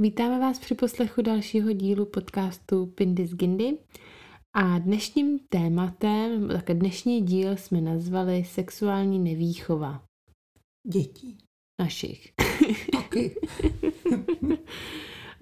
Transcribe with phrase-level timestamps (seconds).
[0.00, 3.78] Vítáme vás při poslechu dalšího dílu podcastu Pindis Gindy.
[4.56, 10.02] A dnešním tématem, také dnešní díl jsme nazvali sexuální nevýchova.
[10.86, 11.38] Dětí.
[11.80, 12.32] Našich.
[12.92, 13.36] Taky.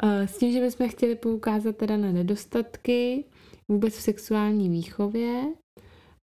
[0.27, 3.25] S tím, že bychom chtěli poukázat teda na nedostatky
[3.68, 5.45] vůbec v sexuální výchově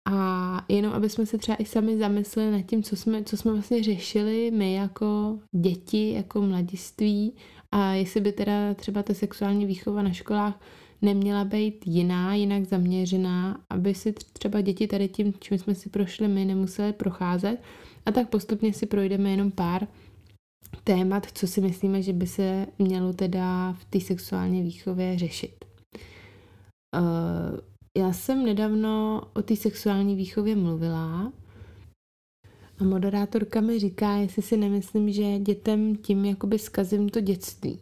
[0.09, 3.51] a jenom, aby jsme se třeba i sami zamysleli nad tím, co jsme, co jsme
[3.51, 7.33] vlastně řešili my jako děti, jako mladiství
[7.71, 10.59] a jestli by teda třeba ta sexuální výchova na školách
[11.01, 16.27] neměla být jiná, jinak zaměřená, aby si třeba děti tady tím, čím jsme si prošli
[16.27, 17.57] my, nemuseli procházet.
[18.05, 19.87] A tak postupně si projdeme jenom pár
[20.83, 25.65] témat, co si myslíme, že by se mělo teda v té sexuální výchově řešit.
[26.99, 27.59] Uh,
[27.97, 31.31] já jsem nedávno o té sexuální výchově mluvila
[32.81, 37.79] a moderátorka mi říká, jestli si nemyslím, že dětem tím jakoby zkazím to dětství.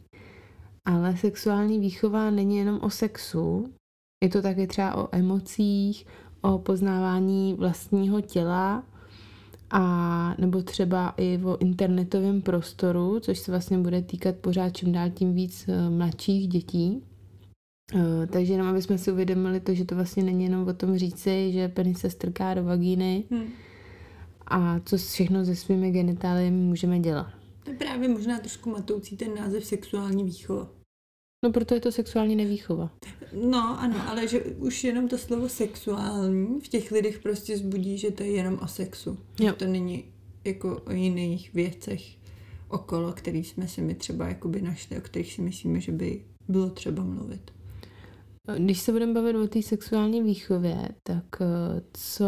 [0.86, 3.74] Ale sexuální výchova není jenom o sexu,
[4.24, 6.06] je to taky třeba o emocích,
[6.42, 8.84] o poznávání vlastního těla
[9.72, 15.10] a nebo třeba i o internetovém prostoru, což se vlastně bude týkat pořád čím dál
[15.10, 17.04] tím víc eh, mladších dětí.
[17.96, 20.98] Eh, takže jenom, aby jsme si uvědomili to, že to vlastně není jenom o tom
[20.98, 23.48] říci, že penis se strká do vagíny hmm.
[24.50, 27.28] A co všechno se svými genitáliemi můžeme dělat.
[27.64, 30.68] To je právě možná trošku matoucí ten název sexuální výchova.
[31.46, 32.92] No proto je to sexuální nevýchova.
[33.34, 38.12] No ano, ale že už jenom to slovo sexuální v těch lidech prostě zbudí, že
[38.12, 39.18] to je jenom o sexu.
[39.40, 39.54] Jo.
[39.54, 40.06] To není
[40.46, 42.02] jako o jiných věcech
[42.70, 46.70] okolo, který jsme si my třeba jakoby našli, o kterých si myslíme, že by bylo
[46.70, 47.52] třeba mluvit.
[48.58, 52.26] Když se budeme bavit o té sexuální výchově, tak eh, co,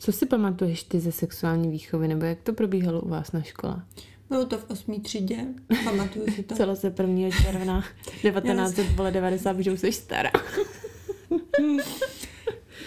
[0.00, 3.82] co si pamatuješ ty ze sexuální výchovy, nebo jak to probíhalo u vás na škole?
[4.28, 5.46] Bylo to v osmý třídě,
[5.84, 6.54] pamatuju si to.
[6.56, 7.30] Celo se 1.
[7.42, 7.84] června
[8.22, 10.30] 1990, že už jsi stará.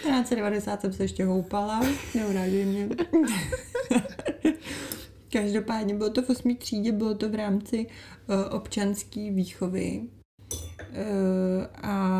[0.02, 1.80] 1990 jsem se ještě houpala,
[2.14, 2.88] neurážej mě.
[5.32, 10.02] Každopádně bylo to v osmý třídě, bylo to v rámci uh, občanské výchovy.
[10.90, 12.18] Uh, a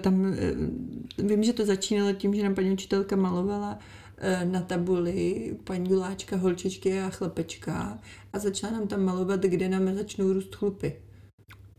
[0.00, 3.78] tam uh, vím, že to začínalo tím, že nám paní učitelka malovala
[4.20, 7.98] Eh, na tabuli paní Guláčka, holčičky a chlapečka
[8.32, 10.96] a začala nám tam malovat, kde nám začnou růst chlupy.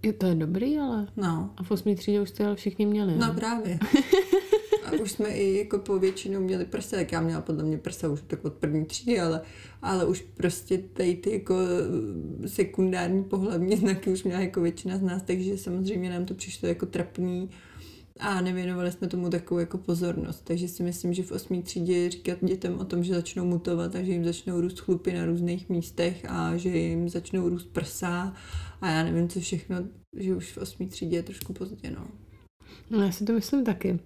[0.03, 1.07] Je to je dobrý, ale.
[1.17, 1.53] No.
[1.57, 3.15] A v osmý třídě už jste ale všichni měli.
[3.17, 3.79] No, no právě.
[4.85, 8.09] a už jsme i jako po většinu měli prsa, jak já měla podle mě prsa
[8.09, 9.41] už tak od první třídy, ale,
[9.81, 11.55] ale už prostě tady ty jako
[12.45, 16.85] sekundární pohlavní znaky už měla jako většina z nás, takže samozřejmě nám to přišlo jako
[16.85, 17.49] trapný
[18.19, 20.41] a nevěnovali jsme tomu takovou jako pozornost.
[20.43, 24.03] Takže si myslím, že v osmý třídě říkat dětem o tom, že začnou mutovat a
[24.03, 28.33] že jim začnou růst chlupy na různých místech a že jim začnou růst prsa
[28.81, 29.77] a já nevím, co všechno,
[30.17, 32.07] že už v osmý třídě je trošku pozdě, no.
[32.89, 33.99] No já si to myslím taky.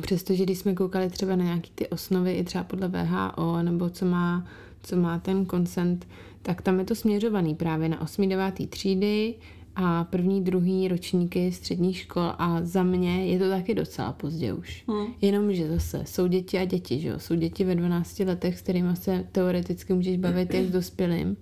[0.00, 4.04] Přestože když jsme koukali třeba na nějaké ty osnovy, i třeba podle VHO, nebo co
[4.04, 4.46] má,
[4.82, 6.06] co má ten koncent,
[6.42, 8.28] tak tam je to směřovaný právě na 8.
[8.28, 8.70] 9.
[8.70, 9.34] třídy,
[9.76, 14.84] a první, druhý ročníky středních škol a za mě je to taky docela pozdě už.
[14.88, 15.06] Hmm.
[15.20, 17.18] Jenomže zase jsou děti a děti, že jo?
[17.18, 21.36] Jsou děti ve 12 letech, s kterými se teoreticky můžeš bavit jak s dospělým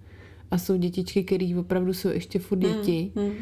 [0.51, 3.13] a jsou dětičky, které opravdu jsou ještě furt hmm, děti.
[3.17, 3.27] Hmm.
[3.27, 3.35] Hmm.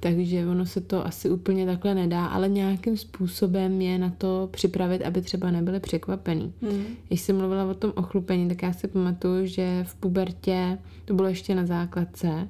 [0.00, 5.02] Takže ono se to asi úplně takhle nedá, ale nějakým způsobem je na to připravit,
[5.02, 6.52] aby třeba nebyly překvapený.
[6.62, 6.84] Hmm.
[7.08, 11.28] Když jsem mluvila o tom ochlupení, tak já si pamatuju, že v pubertě, to bylo
[11.28, 12.48] ještě na základce,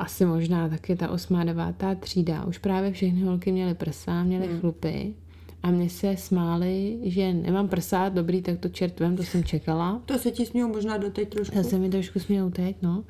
[0.00, 4.60] asi možná taky ta osmá, devátá třída, už právě všechny holky měly prsa, měly hmm.
[4.60, 5.14] chlupy
[5.62, 10.02] a mě se smáli, že nemám prsa, dobrý, tak to čertvem, to jsem čekala.
[10.06, 11.56] To se ti smějou možná doteď trošku.
[11.56, 13.04] To se mi trošku smějou teď, no.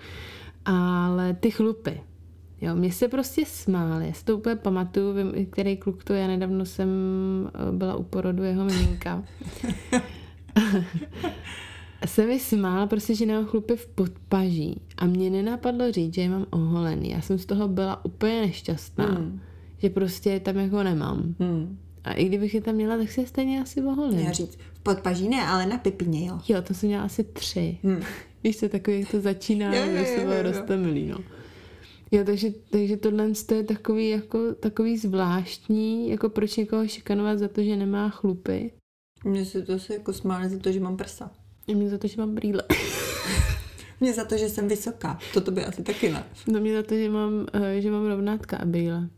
[0.64, 2.00] Ale ty chlupy,
[2.62, 6.28] Jo, mě se prostě smáli, já si to úplně pamatuju, vím, který kluk to je,
[6.28, 6.88] nedávno jsem
[7.54, 9.24] eh, byla u porodu jeho miminka.
[12.06, 16.28] se mi smál prostě, že nemám chlupy v podpaží a mě nenapadlo říct, že je
[16.28, 17.10] mám oholený.
[17.10, 19.40] Já jsem z toho byla úplně nešťastná, hmm.
[19.78, 21.34] že prostě je tam jako nemám.
[21.38, 21.78] Hmm.
[22.04, 24.18] A i kdybych je tam měla, tak se stejně asi oholím.
[24.18, 26.38] Já říct, v podpaží ne, ale na pipině, jo.
[26.48, 27.78] Jo, to jsem měla asi tři.
[27.82, 28.02] Hmm.
[28.44, 31.18] Víš co, takový, jak to začíná, že se bylo roztomilý, no.
[32.10, 37.62] Jo, takže, takže tohle je takový, jako, takový zvláštní, jako proč někoho šikanovat za to,
[37.62, 38.72] že nemá chlupy.
[39.24, 41.30] Mně se to se jako smáli za to, že mám prsa.
[41.70, 42.62] A mě za to, že mám brýle.
[44.00, 45.18] mě za to, že jsem vysoká.
[45.44, 46.24] To by asi taky ne.
[46.52, 49.08] No mě za to, že mám, eh, že mám rovnátka a brýle.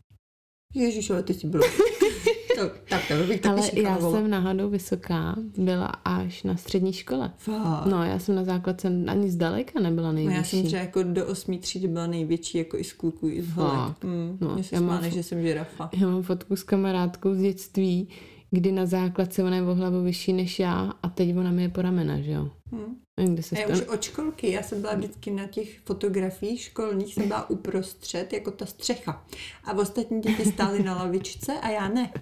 [0.75, 1.63] Ježíš, ale ty jsi bylo.
[2.57, 7.33] to tak to bych Ale já jsem náhodou vysoká byla až na střední škole.
[7.37, 7.87] Fakt.
[7.87, 10.37] No, já jsem na základce ani zdaleka nebyla No nejvyšší.
[10.37, 13.51] já jsem třeba jako do osmý třídy byla největší jako i z kluků, i z
[13.53, 13.73] holek.
[13.75, 14.05] Fakt.
[14.05, 15.91] Mm, No, no, Mě se já mám že jsem žirafa.
[16.01, 18.09] Já mám fotku s kamarádkou z dětství,
[18.53, 21.69] kdy na základce ona je o hlavu vyšší než já a teď ona mi je
[21.69, 22.51] po ramena, že jo?
[22.73, 22.97] Hm.
[23.21, 27.15] Nevím, Kde se Já už od školky, já jsem byla vždycky na těch fotografiích školních,
[27.15, 29.27] jsem byla uprostřed, jako ta střecha.
[29.65, 32.13] A ostatní děti stály na lavičce a já ne.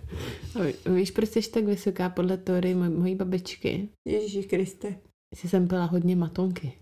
[0.95, 3.89] Víš, proč jsi tak vysoká podle teorie moj, mojí babičky?
[4.09, 4.95] Ježíši Kriste.
[5.35, 6.73] Jsi jsem pila hodně matonky.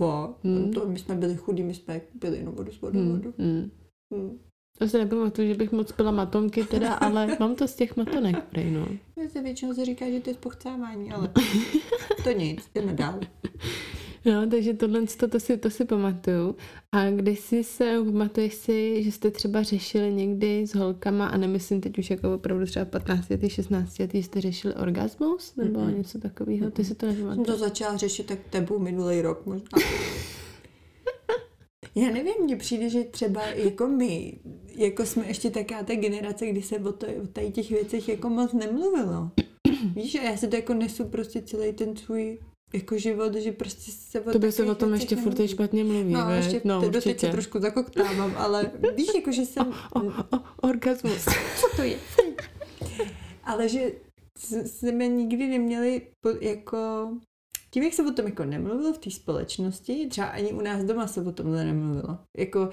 [0.00, 0.34] Hm.
[0.44, 0.72] Hmm.
[0.72, 3.00] To my jsme byli chudí, my jsme pili jenom vodu s vodou.
[3.00, 3.12] Hmm.
[3.12, 3.34] vodu.
[3.38, 3.70] Hmm.
[4.14, 4.38] Hmm.
[4.78, 8.44] To se nepamatuju, že bych moc pila matonky teda, ale mám to z těch matonek,
[8.44, 8.88] prej, no.
[9.16, 11.30] Mně se většinou se říká, že to je spochcávání, ale
[12.24, 13.20] to nic, jdeme dál.
[14.24, 16.56] No, takže tohle to, to, si, to si pamatuju.
[16.92, 21.80] A když si se, pamatuješ si, že jste třeba řešili někdy s holkama, a nemyslím
[21.80, 25.96] teď už jako opravdu třeba 15 letý, 16 letý, jste řešili orgasmus nebo Mm-mm.
[25.96, 26.70] něco takového?
[26.70, 27.46] Ty si to Jsem nepamatuješ?
[27.46, 29.68] to začala řešit tak tebu minulý rok možná.
[31.96, 34.38] Já nevím, mně přijde, že třeba jako my,
[34.76, 38.28] jako jsme ještě taká ta generace, kdy se o, to, o tady těch věcech jako
[38.30, 39.30] moc nemluvilo.
[39.94, 42.38] Víš, a já si to jako nesu prostě celý ten svůj
[42.74, 45.48] jako život, že prostě se o To by se o tom ještě furt nemluví.
[45.48, 46.36] špatně mluví, No, veď?
[46.44, 49.74] ještě no teď se trošku zakoktávám, ale víš, jako že jsem...
[49.94, 51.24] O, o, orgasmus.
[51.60, 51.98] Co to je?
[53.44, 53.92] Ale že
[54.66, 56.02] jsme nikdy neměli
[56.40, 57.08] jako...
[57.70, 61.06] Tím, jak se o tom jako nemluvilo v té společnosti, třeba ani u nás doma
[61.06, 62.18] se o tomhle nemluvilo.
[62.38, 62.70] Jako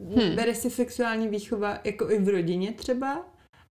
[0.00, 0.36] Hmm.
[0.36, 3.26] bere se sexuální výchova jako i v rodině třeba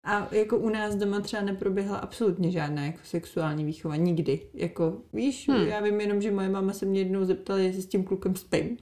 [0.07, 3.95] a jako u nás doma třeba neproběhla absolutně žádná jako sexuální výchova.
[3.95, 4.39] Nikdy.
[4.53, 5.67] Jako, víš, Hmm.
[5.67, 8.77] já vím jenom, že moje máma se mě jednou zeptala, jestli s tím klukem spím.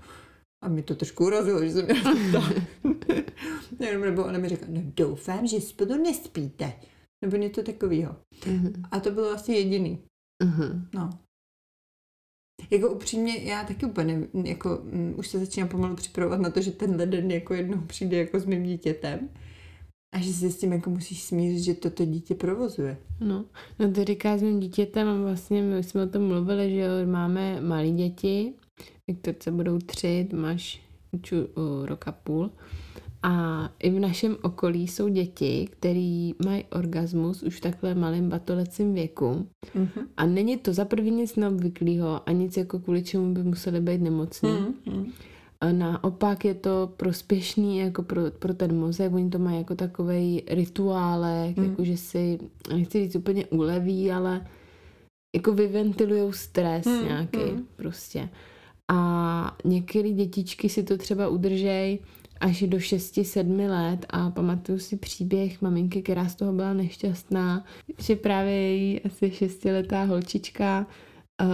[0.63, 2.49] A mě to trošku urazilo, že jsem mě zeptala.
[3.79, 6.73] Jenom, nebo ona mi řekla, no doufám, že spolu nespíte.
[7.25, 8.15] Nebo něco takového.
[8.47, 9.99] Mhm, A to bylo asi jediný.
[10.43, 10.87] mhm.
[10.93, 11.09] No.
[12.71, 16.71] Jako upřímně, já taky úplně jako um, už se začínám pomalu připravovat na to, že
[16.71, 19.29] ten den jako jednou přijde jako s mým dítětem
[20.15, 22.97] a že se s tím jako musíš smířit, že toto dítě provozuje.
[23.19, 23.45] No,
[23.79, 27.61] no ty říkáš s mým dítětem a vlastně my jsme o tom mluvili, že máme
[27.61, 28.53] malé děti,
[29.07, 30.81] Viktorce budou tři, máš
[31.11, 32.51] uču o, rok a půl.
[33.23, 38.93] A i v našem okolí jsou děti, který mají orgasmus už v takhle malém batolecím
[38.93, 39.47] věku.
[39.75, 40.07] Mm-hmm.
[40.17, 44.01] A není to za první nic neobvyklého a nic jako kvůli čemu by museli být
[44.01, 44.49] nemocní.
[44.49, 45.11] Mm-hmm.
[45.61, 50.43] A naopak je to prospěšný jako pro, pro ten mozek, oni to mají jako takovej
[50.49, 51.63] rituálek, mm.
[51.63, 52.39] Jako že si,
[52.73, 54.47] nechci říct úplně uleví, ale
[55.35, 56.85] jako vyventilujou stres.
[56.85, 57.67] Mm, nějaký mm.
[57.75, 58.29] prostě.
[58.87, 61.99] A některé dětičky si to třeba udržej
[62.39, 67.65] až do 6-7 let a pamatuju si příběh maminky, která z toho byla nešťastná,
[67.99, 70.87] že právě její asi šestiletá holčička
[71.41, 71.47] uh,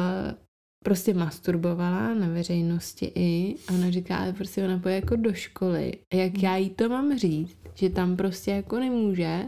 [0.83, 5.93] prostě masturbovala na veřejnosti i a ona říká, ale prostě ona pojde jako do školy.
[6.13, 9.41] A jak já jí to mám říct, že tam prostě jako nemůže,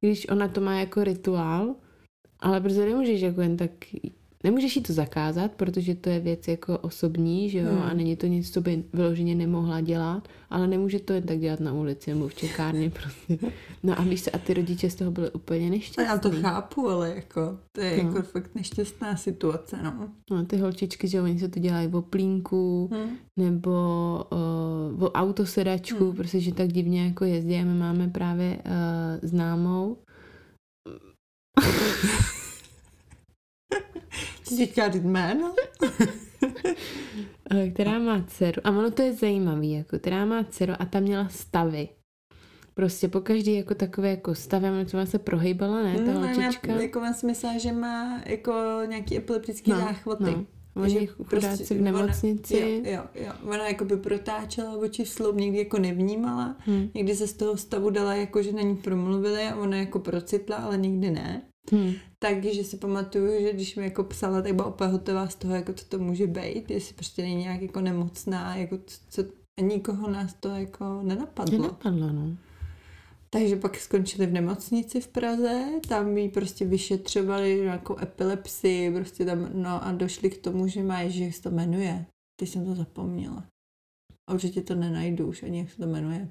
[0.00, 1.74] když ona to má jako rituál,
[2.40, 3.70] ale prostě nemůžeš jako jen tak,
[4.44, 7.82] nemůžeš jí to zakázat, protože to je věc jako osobní, že jo, Hmm.
[7.82, 11.60] a není to nic, co by vyloženě nemohla dělat, ale nemůže to jen tak dělat
[11.60, 13.38] na ulici nebo v čekárně prostě.
[13.82, 16.04] No a víš co, a ty rodiče z toho byli úplně nešťastní.
[16.04, 18.08] já to chápu, ale jako, to je No.
[18.10, 20.08] jako fakt nešťastná situace, no.
[20.30, 23.16] No, ty holčičky, že oni se to dělají o plínku, Hm.
[23.38, 23.70] nebo
[24.96, 26.16] uh, o autosedačku, Hmm.
[26.16, 29.96] protože že tak divně jako jezdí a my máme právě uh, známou.
[34.48, 35.54] Chci teďka říct jméno?
[37.50, 41.00] eh, která má dceru, a ono to je zajímavý, jako, která má dceru a ta
[41.00, 41.88] měla stavy.
[42.74, 46.72] Prostě po každý jako takové jako stavem, co se prohejbala, ne, ta No, holčička.
[46.72, 48.52] já, jako si myslela, že má jako
[48.86, 50.24] nějaký epileptický No, záchvaty.
[50.24, 50.44] no.
[50.82, 52.56] Oni chudáci v nemocnici.
[52.56, 53.32] Ona, jo, jo, jo.
[53.42, 57.90] Ona jako by protáčela oči sloup, někdy jako nevnímala, Hm, někdy se z toho stavu
[57.90, 61.42] dala jako, že na ní promluvili a ona jako procitla, ale nikdy ne.
[61.72, 61.92] Hm.
[62.18, 65.72] Takže si pamatuju, že když mi jako psala, tak byla úplně hotová z toho, jako
[65.72, 69.22] co to může být, jestli prostě není nějak jako nemocná, jako co,
[69.58, 71.58] a nikoho nás to jako nenapadlo.
[71.58, 72.36] Nenapadlo, no.
[73.30, 79.50] Takže pak skončili v nemocnici v Praze, tam jí prostě vyšetřovali jako epilepsii, prostě tam,
[79.62, 82.06] no a došli k tomu, že má, že se to jmenuje.
[82.40, 83.46] Ty jsem to zapomněla.
[84.28, 86.28] A určitě to nenajdu už ani, jak se to jmenuje.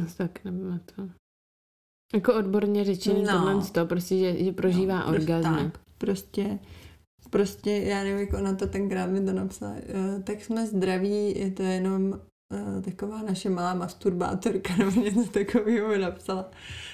[0.00, 1.12] Já si tak nepamatuju.
[2.12, 3.32] Jako odborně řečený No.
[3.32, 5.56] tohle to, prostě, že, že prožívá No, no, orgazmy.
[5.56, 6.58] Tak, prostě,
[7.30, 11.50] prostě, já nevím, jak ona to tenkrát mi to napsala, eh, tak jsme zdraví, je
[11.50, 16.50] to jenom uh, taková naše malá masturbátorka nebo něco takového mi napsala.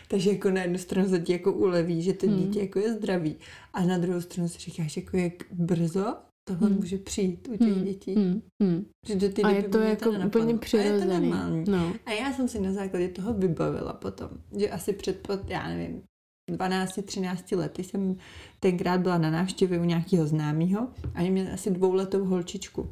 [0.08, 2.36] Takže jako na jednu stranu se ti jako uleví, že to Hmm.
[2.36, 3.36] dítě jako je zdravý
[3.74, 6.16] a na druhou stranu si říkáš, jako jak brzo
[6.48, 6.76] tohle Hmm.
[6.78, 8.14] může přijít u těch Hmm, dětí.
[8.14, 8.86] Hmm, hmm.
[9.08, 10.26] Že do té A doby je to jako nenapadlo.
[10.26, 11.64] úplně A je to přirozený.
[11.68, 11.92] No.
[12.06, 14.28] A já jsem si na základě toho vybavila potom,
[14.58, 16.02] že asi před, pot- já nevím,
[16.50, 18.16] 12-13 lety jsem
[18.60, 22.90] tenkrát byla na návštěvě u nějakého známého a oni měli asi dvouletou holčičku.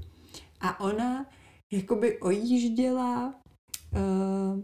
[0.61, 1.27] A ona
[1.73, 3.35] jakoby ojížděla
[3.95, 4.61] uh,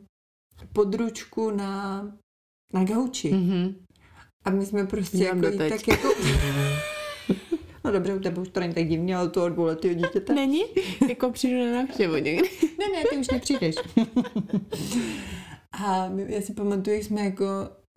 [0.73, 2.03] područku na,
[2.75, 3.33] na gauči.
[3.33, 3.75] Mhm.
[4.45, 6.09] A my jsme prostě Dělám jako tak jako...
[7.85, 10.35] No dobře, u tebe už to není tak divný, ale to od dvouletého dítěte.
[10.35, 10.63] Není?
[11.09, 12.51] Jako přijdu na návštěvu někdy.
[12.79, 13.75] Ne, ne, ty už nepřijdeš.
[15.73, 17.45] a my, já si pamatuju, jak jsme jako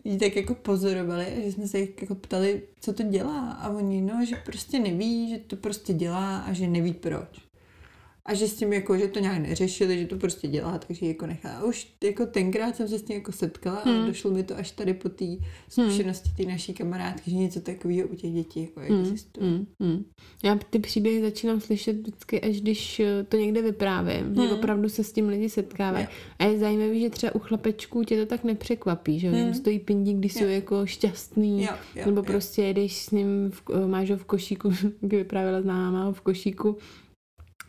[0.04, 3.50] jí tak jako pozorovali, a že jsme se jich jako ptali, co to dělá.
[3.50, 7.45] A oni, no, že prostě neví, že to prostě dělá a že neví proč.
[8.26, 11.26] A že s tím jako, že to nějak neřešili, že to prostě dělá, takže jako
[11.26, 11.50] nechá.
[11.50, 14.02] A už jako tenkrát jsem se s tím jako setkala Hmm.
[14.02, 15.24] a došlo mi to až tady po té
[15.68, 19.46] zkušenosti té naší kamarádky, že něco takového u těch dětí jako existuje.
[19.50, 20.04] Mm, mm.
[20.44, 24.26] Já ty příběhy začínám slyšet vždycky, až když eh, to někde vyprávím.
[24.26, 24.34] Mm.
[24.34, 24.50] Hmm.
[24.52, 26.06] opravdu se s tím lidi setkávají.
[26.38, 29.34] A je zajímavé, že třeba u chlapečků tě to tak nepřekvapí, že mm.
[29.34, 29.54] jim Hmm.
[29.54, 30.40] stojí pindík, když Jo.
[30.40, 31.62] jsou jako šťastný.
[31.62, 34.70] Jo, jo, Nebo prostě jedeš s ním, v, máš ho v košíku,
[35.02, 36.76] vyprávěla známá ho v košíku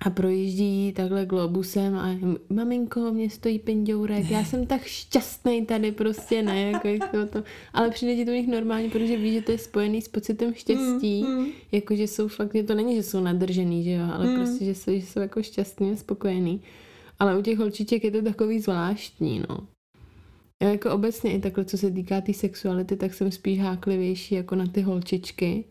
[0.01, 2.15] a projíždí takhle globusem a
[2.49, 7.43] maminko, mě stojí pindourek, já jsem tak šťastný tady prostě, ne, jako jak to, to.
[7.73, 10.53] ale přijde ti to u nich normálně, protože víš, že to je spojený s pocitem
[10.53, 11.45] štěstí, Mm, mm.
[11.71, 14.35] jako že jsou fakt, že to není, že jsou nadržený, že jo, ale Mm.
[14.35, 16.61] prostě, že jsou, že jsou jako šťastný a spokojený.
[17.19, 19.57] Ale u těch holčiček je to takový zvláštní, no.
[20.63, 24.35] Já jako obecně i takhle, co se týká té tý sexuality, tak jsem spíš háklivější
[24.35, 25.65] jako na ty holčičky,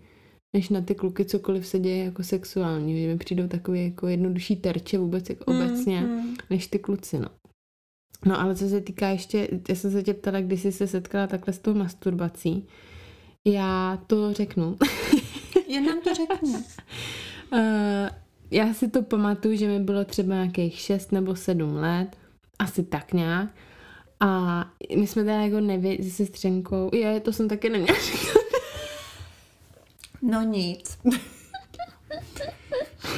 [0.57, 4.57] než na ty kluky, cokoliv se děje jako sexuální, že mi přijdou takový jako jednodušší
[4.57, 6.37] terče vůbec jako Mm, obecně, mm.
[6.51, 7.29] než ty kluci, no.
[8.25, 11.27] No ale co se týká ještě, já jsem se tě ptala, když jsi se setkala
[11.27, 12.67] takhle s tou masturbací,
[13.47, 14.77] já to řeknu.
[15.69, 16.55] Jen nám to řekni.
[17.53, 17.59] Uh,
[18.51, 22.17] já si to pamatuju, že mi bylo třeba nějakých 6 nebo 7 let,
[22.59, 23.49] asi tak nějak.
[24.21, 24.61] A
[24.97, 28.46] my jsme teda jako nevěděli se sestřenkou, je, to jsem taky neměla říkat.
[30.31, 30.99] No nic.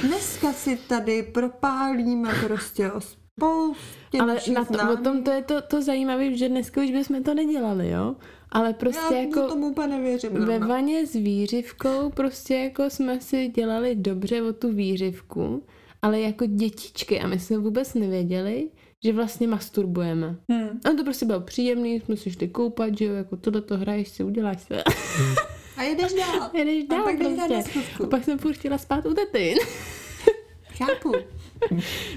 [0.02, 5.62] Dneska si tady propálíme prostě o spoustě Ale na to, o tom to je to,
[5.62, 8.16] to zajímavé, že dneska už bychom to nedělali, jo?
[8.50, 9.48] Ale prostě Já jako...
[9.48, 10.32] tomu úplně nevěřím.
[10.32, 15.62] Ve vaně s výřivkou prostě jako jsme si dělali dobře o tu výřivku,
[16.02, 18.68] ale jako dětičky a my jsme vůbec nevěděli,
[19.04, 20.36] že vlastně masturbujeme.
[20.50, 20.80] Hmm.
[20.84, 24.08] A to prostě bylo příjemný, jsme si šli koupat, že jo, jako tohle to hraješ
[24.08, 24.74] si, uděláš si.
[25.78, 26.50] A jedeš dál.
[26.54, 27.80] Jedeš A dál pak jdeš dál na prostě.
[28.04, 29.54] A pak jsem furt chtěla spát u tety.
[30.76, 31.12] Chápu.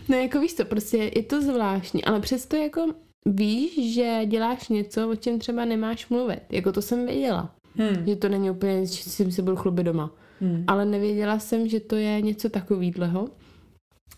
[0.09, 2.93] No jako víš co, prostě je to zvláštní, ale přesto jako
[3.25, 6.39] víš, že děláš něco, o čem třeba nemáš mluvit.
[6.49, 7.55] Jako to jsem věděla.
[7.75, 8.07] Hmm.
[8.07, 10.11] Že to není úplně, že si se budu chlubit doma.
[10.41, 10.63] Hmm.
[10.67, 13.27] ale nevěděla jsem, že to je něco takovýhleho.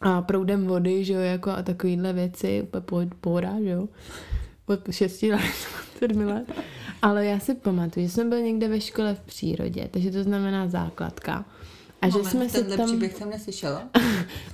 [0.02, 3.88] A proudem vody, že jo, jako a takovýhle věci, úplně po- pohoda, že jo,
[4.66, 5.42] od 6 let,
[6.00, 6.52] 7 let.
[7.02, 10.68] Ale já si pamatuju, že jsme byli někde ve škole v přírodě, takže to znamená
[10.68, 11.46] základka.
[12.02, 12.86] A že Moment, jsme se tam...
[12.86, 13.90] příběh jsem neslyšela.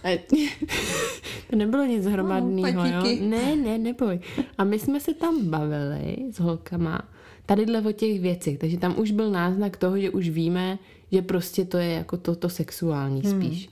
[1.49, 3.17] To nebylo nic hromadného, No, jo?
[3.21, 4.19] Ne, ne, neboj.
[4.57, 7.01] A my jsme se tam bavili s holkama
[7.45, 10.77] tadyhle o těch věcech, takže tam už byl náznak toho, že už víme,
[11.11, 13.41] že prostě to je jako to, to sexuální Hmm.
[13.41, 13.69] spíš.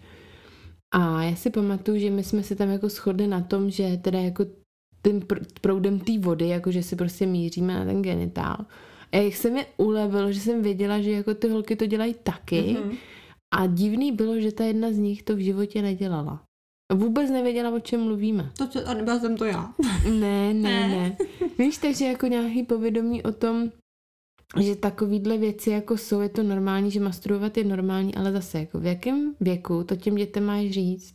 [0.92, 4.20] A já si pamatuju, že my jsme se tam jako shodli na tom, že teda
[4.20, 4.46] jako
[5.06, 8.58] tím pr- proudem té vody, jako že si prostě míříme na ten genitál.
[9.12, 12.78] A jak se mi ulevilo, že jsem věděla, že jako ty holky to dělají taky,
[12.84, 12.96] Mhm.
[13.56, 16.44] a divný bylo, že ta jedna z nich to v životě nedělala.
[16.94, 18.52] Vůbec nevěděla, o čem mluvíme.
[18.58, 19.74] To, co, a nebyla jsem to já.
[20.20, 20.88] Ne, ne, Ne.
[20.88, 21.18] ne.
[21.60, 23.72] Víš, takže jako nějaký povědomí o tom,
[24.62, 28.80] že takovýhle věci jako jsou, je to normální, že masturbovat je normální, ale zase jako
[28.80, 31.14] v jakém věku to těm dětem máš říct?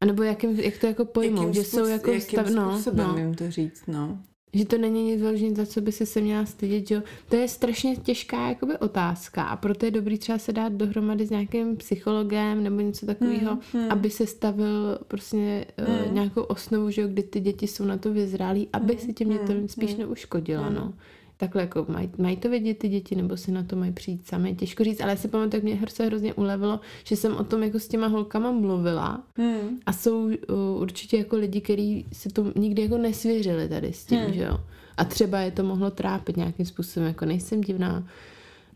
[0.00, 2.72] A nebo jakým, jak to jako pojmou, Jakým že jsou způsob- jako jakým stav, no,
[2.74, 4.18] způsobem no, jim to říct, no.
[4.54, 7.02] že to není nic vyloženě, za co by si se měla stydět, že jo.
[7.28, 11.30] To je strašně těžká jakoby otázka a proto je dobrý třeba se dát dohromady s
[11.30, 13.92] nějakým psychologem nebo něco takového, Hmm, hmm.
[13.92, 16.06] aby se stavil prostě Hmm.
[16.06, 19.12] uh, nějakou osnovu, že jo, kdy ty děti jsou na to vyzrálí, aby Hmm, si
[19.12, 20.00] těm dětem hmm, spíš hmm.
[20.00, 20.74] neuškodila, Hmm.
[20.74, 20.92] no.
[21.40, 24.54] Takhle jako mají, mají to vědět ty děti, nebo si na to mají přijít sami.
[24.54, 27.62] Těžko říct, ale já si pamatuju, jak mě se hrozně ulevilo, že jsem o tom
[27.62, 29.78] jako s těma holkama mluvila Hmm.
[29.86, 30.32] a jsou uh,
[30.80, 34.32] určitě jako lidi, kteří se to nikdy jako nesvěřili tady s tím, Hmm.
[34.32, 34.58] že jo.
[34.96, 38.04] A třeba je to mohlo trápit nějakým způsobem, jako nejsem divná.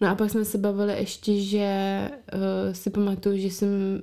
[0.00, 2.00] No a pak jsme se bavili ještě, že
[2.34, 2.40] uh,
[2.72, 3.68] si pamatuju, že jsem...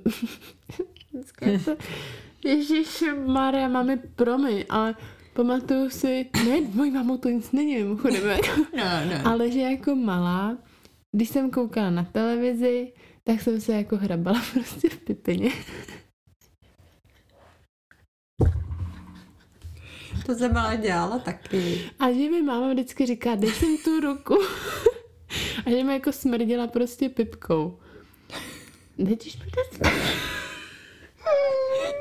[2.44, 4.94] Ježíš Maria, mami, promiň, ale
[5.40, 9.28] pamatuju si, ne, mojí mamu to nic není, mimochodem, jako, No, no.
[9.32, 10.58] ale že jako malá,
[11.12, 12.92] když jsem koukala na televizi,
[13.24, 15.50] tak jsem se jako hrabala prostě v pipině.
[20.26, 21.90] To jsem ale dělala taky.
[21.98, 24.38] A že mi máma vždycky říká, dej sem tu ruku.
[25.66, 27.78] A že mi jako smrdila prostě pipkou.
[28.98, 29.92] Už bude spát.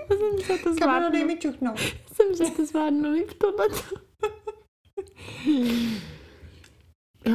[0.09, 1.11] Já jsem se to Kamilo, zvládnu.
[1.11, 1.79] dej mi čuchnout.
[2.13, 3.95] jsem se to zvládnu líp tohleto.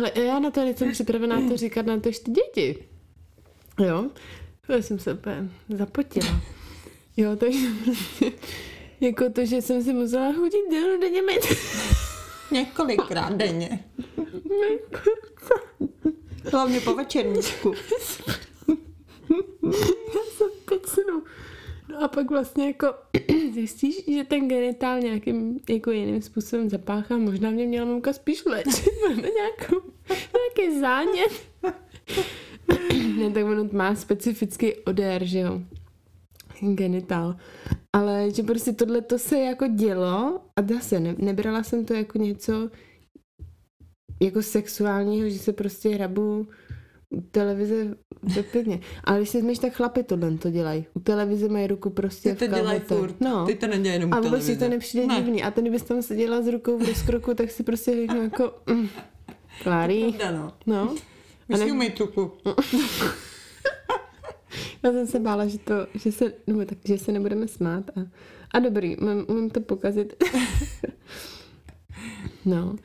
[0.00, 2.88] Ale já na to nejsem připravená to říkat na to ty děti.
[3.86, 4.10] Jo,
[4.68, 6.40] já jsem se úplně zapotila.
[7.16, 8.32] Jo, takže prostě,
[9.00, 11.46] jako to, že jsem si musela chodit den denně mít.
[12.50, 13.84] Několikrát denně.
[16.52, 17.74] Hlavně po večerníčku.
[20.14, 21.22] Já jsem pecnu.
[21.94, 22.86] No a pak vlastně jako
[23.54, 27.16] zjistíš, že ten genitál nějakým jako jiným způsobem zapáchá.
[27.16, 31.32] Možná mě měla mamka spíš léčit, na nějakou, nějaký zánět.
[33.18, 35.60] ne, tak ono má specifický odér, že jo.
[36.60, 37.36] Genitál.
[37.92, 42.18] Ale že prostě tohle to se jako dělo a zase ne, nebrala jsem to jako
[42.18, 42.70] něco
[44.22, 46.48] jako sexuálního, že se prostě hrabu
[47.10, 47.20] u
[48.24, 48.80] televize Pěkně.
[49.04, 50.86] Ale když si zmiš, tak chlapi tohle to dělají.
[50.94, 53.20] U televize mají ruku prostě Ty to v dělají furt.
[53.20, 53.46] No.
[53.46, 55.16] Ty to nedělají jenom A vůbec si to nepřijde Ne.
[55.16, 55.42] divný.
[55.42, 58.88] A ten, kdybys tam seděla s rukou v rozkroku, tak si prostě řeknu jako, mm,
[59.62, 60.52] Klárí, Pravda, no.
[60.66, 60.94] no.
[61.48, 62.32] My si ne- umej truku.
[64.82, 67.90] Já jsem se bála, že, to, že, se, nebo tak, že se nebudeme smát.
[67.90, 68.00] A,
[68.50, 70.24] a dobrý, umím, umím to pokazit.
[72.44, 72.76] no.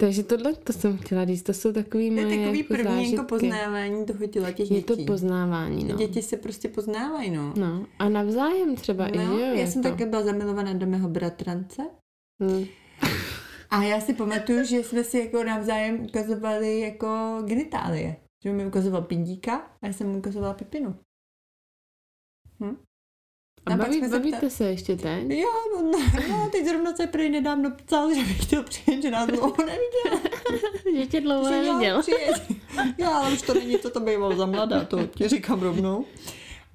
[0.00, 2.84] Takže tohle to jsem chtěla říct, to jsou takový To je moje takový jako první
[2.94, 3.14] zážitky.
[3.14, 5.06] jako poznávání toho těla těch Je to dětí.
[5.06, 5.96] poznávání, no.
[5.96, 7.54] Děti se prostě poznávají, no.
[7.56, 9.54] No, a navzájem třeba i, No, že jo?
[9.54, 9.96] já jsem jako.
[9.96, 11.82] také byla zamilovaná do mého bratrance.
[12.42, 12.64] Hmm.
[13.70, 18.16] A já si pamatuju, že jsme si jako navzájem ukazovali jako genitálie.
[18.44, 20.96] Že mi ukazoval pindíka a já jsem mu ukazovala pipinu.
[22.60, 22.76] Hm?
[23.70, 25.30] A A pak baví, se bavíte ptali- se ještě teď?
[25.30, 25.92] Jo, no,
[26.28, 30.30] no, teď zrovna se prý nedávno psal, že bych chtěl přijet, že nás dlouho neviděl.
[31.00, 32.02] že tě dlouho Že neviděl.
[32.98, 36.04] Jo, ale už to není, co to bývalo za mladá, to ti říkám rovnou.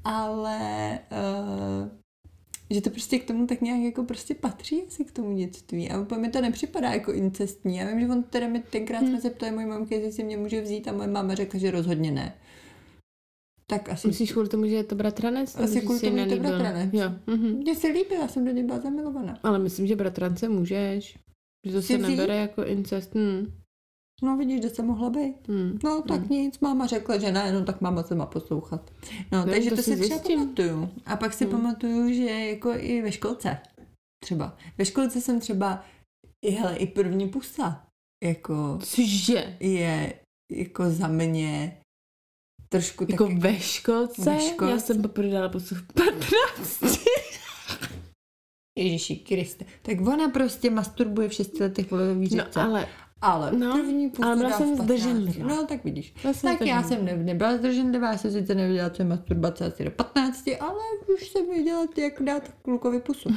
[0.04, 1.88] Ale uh,
[2.70, 5.90] že to prostě k tomu tak nějak jako prostě patří asi k tomu dětství.
[5.92, 7.78] A úplně mi to nepřipadá jako incestní.
[7.78, 9.10] Já vím, že on teda mi tenkrát Hmm.
[9.10, 11.72] jsme se ptali mojí mamky, jestli si mě může vzít a moje máma řekla, že
[11.72, 12.34] rozhodně ne.
[13.74, 14.08] Tak asi...
[14.08, 15.56] Myslíš kvůli tomu, že je to bratranec?
[15.56, 16.50] Asi že kvůli jsi tomu, že to nelíbil?
[16.50, 16.90] bratranec.
[16.94, 17.12] Jo.
[17.28, 17.48] Mhm.
[17.58, 19.40] Mně se líbil, já jsem do něj byla zamilovaná.
[19.44, 21.18] Ale myslím, že bratrance můžeš.
[21.68, 22.08] Že to Si se vzít?
[22.16, 23.16] nebere jako incest.
[23.16, 23.54] Hmm.
[24.24, 25.48] No vidíš, kde se mohla být.
[25.48, 25.80] Hmm.
[25.84, 26.30] No tak Hmm.
[26.30, 28.92] nic, máma řekla, že ne, no tak máma se má poslouchat.
[29.32, 30.40] No, No, takže to to, si si třeba zjistím.
[30.40, 30.90] pamatuju.
[31.06, 31.52] A pak si Hmm.
[31.54, 33.58] pamatuju, že jako i ve školce
[34.24, 34.58] třeba.
[34.78, 35.84] Ve školce jsem třeba,
[36.46, 37.86] i, hele, i první pusa,
[38.24, 39.58] jako Cože?
[39.60, 40.14] je
[40.52, 41.78] jako za mě
[42.74, 43.38] trošku Jako tak...
[43.38, 44.22] ve školce?
[44.22, 44.74] Ve školce.
[44.74, 47.04] Já jsem poprvé dala v 15.
[48.78, 49.66] Ježíši Kriste.
[49.82, 52.88] Tak ona prostě masturbuje v šesti letech ve No ale
[53.22, 54.84] ale no, první ale byla v jsem 15.
[54.84, 55.48] zdrženlivá.
[55.48, 56.14] No tak vidíš.
[56.24, 59.08] já jsem Tak to já jsem ne, nebyla zdrženlivá, já jsem sice nevěděla, co je
[59.08, 60.80] masturbace asi do 15, ale
[61.16, 63.30] už jsem věděla, jak dát klukovi pusu.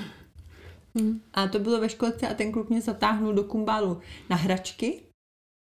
[1.00, 1.20] Hm.
[1.34, 5.05] A to bylo ve školce a ten kluk mě zatáhnul do kumbálu na hračky.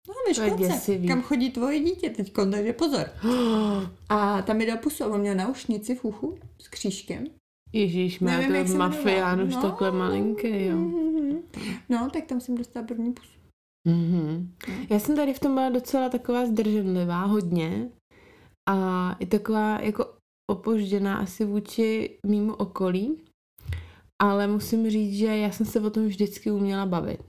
[0.08, 1.08] No je děsivý.
[1.08, 3.06] kam chodí tvoje dítě teď, takže pozor.
[4.08, 7.24] A tam mi dal pusu, a on měl naušnici v uchu s křížkem.
[7.72, 9.70] Ježíš, má Nevím, to mafián už jmenoval.
[9.70, 10.76] takhle malinký, jo.
[10.76, 11.38] Mhm.
[11.88, 13.32] No, tak tam jsem dostala první pusu.
[13.88, 14.54] Mhm.
[14.90, 17.88] Já jsem tady v tom byla docela taková zdrženlivá, hodně.
[18.68, 20.14] A i taková jako
[20.50, 23.22] opožděná asi vůči mýmu okolí.
[24.22, 27.20] Ale musím říct, že já jsem se o tom vždycky uměla bavit.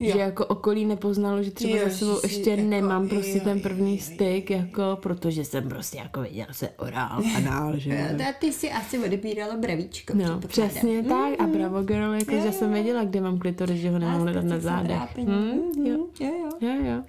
[0.00, 0.12] Jo.
[0.12, 3.60] Že jako okolí nepoznalo, že třeba Jo, za sebou ještě jako- nemám prostě jo, ten
[3.60, 8.26] první jo, styk, jako, protože jsem prostě jako věděla se orál, anál, že jo.
[8.28, 10.12] A ty si asi odebírala bravíčko.
[10.16, 11.32] No, přesně tak.
[11.40, 11.52] A Mhm.
[11.52, 12.74] Bravo Girl, jako, Jo, že jsem jo.
[12.74, 14.98] věděla, kde mám klitoris, že ho A nemohli dát na zádech.
[15.18, 16.68] Hm, jo, jo, jo.
[16.84, 17.02] jo.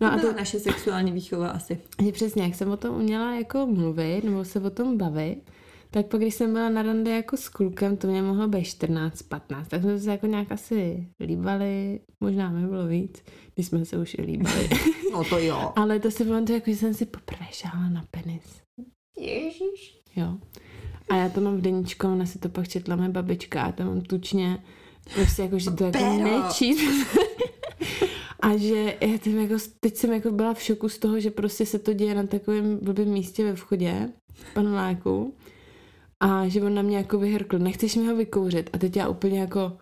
[0.00, 1.78] No No a to naše sexuální výchova asi.
[2.04, 5.38] že přesně, jak jsem o tom uměla jako mluvit, nebo se o tom bavit,
[5.90, 9.22] tak pak, když jsem byla na rande jako s klukem, to mě mohlo být 14,
[9.22, 13.22] 15, tak jsme se jako nějak asi líbali, možná mi bylo víc,
[13.54, 14.68] když jsme se už i líbali.
[15.12, 15.72] No to jo.
[15.76, 18.62] Ale to si pamatuju, jako že jsem si poprvé šála na penis.
[19.18, 20.00] Ježíš.
[20.16, 20.38] Jo.
[21.10, 23.84] A já to mám v deníčku, ona si to pak četla mé babička a to
[23.84, 24.58] mám tučně,
[25.14, 26.42] prostě jako, že to jako Pero.
[26.42, 26.80] nečíst.
[28.42, 31.66] A že já tím jako, teď jsem jako byla v šoku z toho, že prostě
[31.66, 35.34] se to děje na takovém blbém místě ve vchodě, v paneláku.
[36.20, 38.70] A že on na mě jako vyhrkl, nechceš mi ho vykouřit?
[38.72, 39.78] A teď já úplně jako,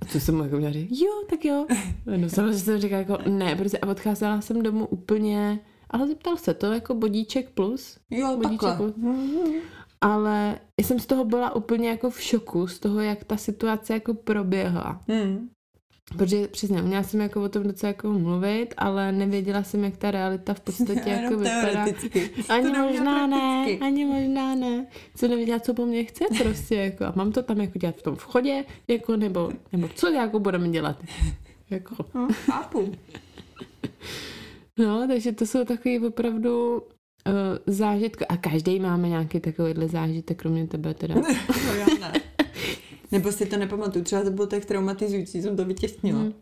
[0.00, 1.00] a co jsem mu jako měla říct?
[1.00, 1.66] Jo, tak jo.
[2.16, 6.54] No samozřejmě jsem říkala jako ne, protože a odcházela jsem domů úplně, ale zeptal se
[6.54, 7.98] to jako bodíček plus.
[8.10, 8.92] Jo, bodíček takhle.
[8.92, 9.04] plus.
[10.00, 13.92] Ale já jsem z toho byla úplně jako v šoku, z toho, jak ta situace
[13.94, 15.00] jako proběhla.
[15.08, 15.48] Hmm.
[16.16, 20.10] Protože přesně, měla jsem jako o tom docela jako mluvit, ale nevěděla jsem, jak ta
[20.10, 21.86] realita v podstatě jako vypadá.
[22.48, 24.86] Ani možná ne, ani možná ne.
[25.14, 27.04] Co nevěděla, co po mně chce prostě, jako.
[27.04, 30.68] A mám to tam jako dělat v tom vchodě, jako, nebo, nebo co jako budeme
[30.68, 31.02] dělat.
[31.70, 31.96] Jako.
[32.14, 32.92] No, chápu.
[34.80, 36.82] No, takže to jsou takový opravdu uh,
[37.66, 38.26] zážitky.
[38.26, 41.14] A každý máme nějaký takovýhle zážitek, kromě tebe teda.
[41.66, 42.12] No já ne.
[43.12, 46.20] Nebo si to nepamatuju, třeba to bylo tak traumatizující, jsem to vytěsnila.
[46.20, 46.32] Hmm.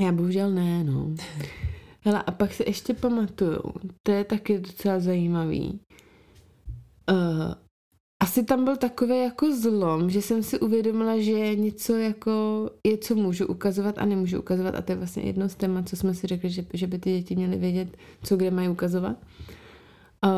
[0.00, 1.14] Já bohužel ne, no.
[2.00, 3.62] Hele, a pak se ještě pamatuju,
[4.02, 5.80] to je taky docela zajímavý.
[7.10, 7.54] Uh,
[8.22, 12.30] asi tam byl takový jako zlom, že jsem si uvědomila, že něco jako
[12.86, 15.96] je, co můžu ukazovat a nemůžu ukazovat a to je vlastně jedno z témat, co
[15.96, 19.16] jsme si řekli, že, že by ty děti měly vědět, co kde mají ukazovat.
[20.24, 20.32] Uh,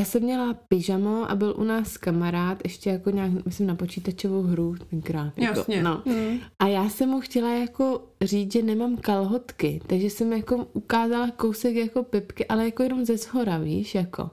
[0.00, 4.42] já jsem měla pyžamo a byl u nás kamarád, ještě jako nějak, myslím, na počítačovou
[4.42, 5.32] hru tenkrát.
[5.38, 5.82] Jako, Jasně.
[5.82, 6.02] No.
[6.06, 6.38] Hmm.
[6.58, 11.74] A já jsem mu chtěla jako říct, že nemám kalhotky, takže jsem jako ukázala kousek
[11.74, 14.30] jako pipky, ale jako jenom ze zhora, víš, jako.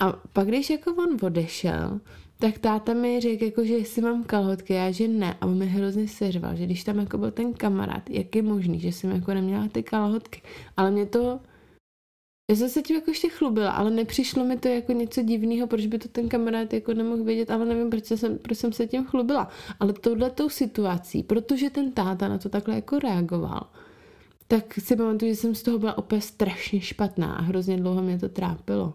[0.00, 2.00] A pak, když jako on odešel,
[2.38, 5.36] tak táta mi řekl, jako, že jestli mám kalhotky, já že ne.
[5.40, 8.80] A on mi hrozně seřval, že když tam jako byl ten kamarád, jak je možný,
[8.80, 10.42] že jsem jako neměla ty kalhotky.
[10.76, 11.40] Ale mě to,
[12.50, 15.86] já jsem se tím jako ještě chlubila, ale nepřišlo mi to jako něco divného, proč
[15.86, 19.04] by to ten kamarád jako nemohl vědět, ale nevím, proč jsem, proč jsem se tím
[19.04, 19.48] chlubila.
[19.80, 23.70] Ale touhletou situací, protože ten táta na to takhle jako reagoval,
[24.48, 28.18] tak si pamatuju, že jsem z toho byla opět strašně špatná a hrozně dlouho mě
[28.18, 28.94] to trápilo.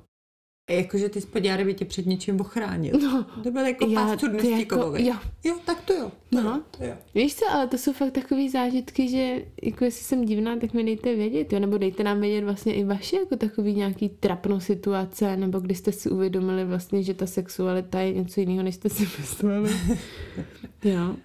[0.69, 2.99] Jakože ty spodňáry by tě před něčím ochránil.
[2.99, 4.23] No, To byl jako Já- pás
[4.59, 5.15] jako- jo.
[5.43, 6.11] jo, tak to jo.
[6.29, 6.49] To No.
[6.49, 6.93] jo, to jo.
[7.15, 10.83] Víš co, ale to jsou fakt takové zážitky, že jako jestli jsem divná, tak mi
[10.83, 11.59] dejte vědět, jo?
[11.59, 15.91] nebo dejte nám vědět vlastně i vaše jako takový nějaký trapno situace, nebo kdy jste
[15.91, 19.71] si uvědomili vlastně, že ta sexualita je něco jiného, než jste si mysleli.
[20.83, 21.15] jo.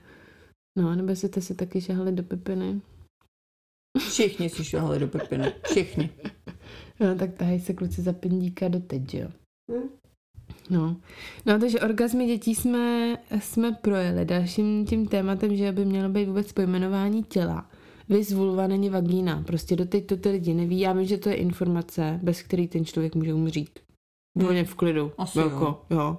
[0.78, 2.80] No, nebo jste si taky šahali do pepiny.
[3.98, 5.52] Všichni si šahali do pepiny.
[5.64, 6.10] Všichni.
[7.00, 9.28] No, tak tahají se kluci za pindíka do teď, že jo.
[9.72, 9.88] Hm.
[10.70, 10.96] No.
[11.46, 14.24] no, takže orgazmy dětí jsme, jsme projeli.
[14.24, 17.70] Dalším tím tématem, že by mělo být vůbec pojmenování těla.
[18.08, 19.42] Vys vulva není vagína.
[19.46, 20.80] Prostě doteď to ty lidi neví.
[20.80, 23.78] Já vím, že to je informace, bez který ten člověk může umřít.
[24.38, 25.12] Úplně v klidu.
[25.18, 26.18] Asi jako, jo.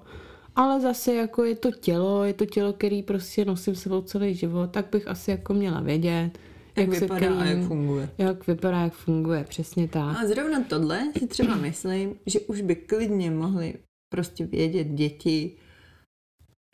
[0.56, 4.72] Ale zase jako je to tělo, je to tělo, který prostě nosím sebou celý život,
[4.72, 6.40] tak bych asi jako měla vědět,
[6.78, 8.10] Jak, vypadá a jak kterým- funguje.
[8.18, 10.18] jak vypadá, jak funguje, přesně tak.
[10.18, 13.74] A zrovna tohle si třeba myslím, že už by klidně mohli
[14.14, 15.52] prostě vědět děti,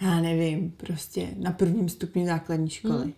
[0.01, 3.03] já nevím, prostě na prvním stupni základní školy.
[3.03, 3.13] Hmm.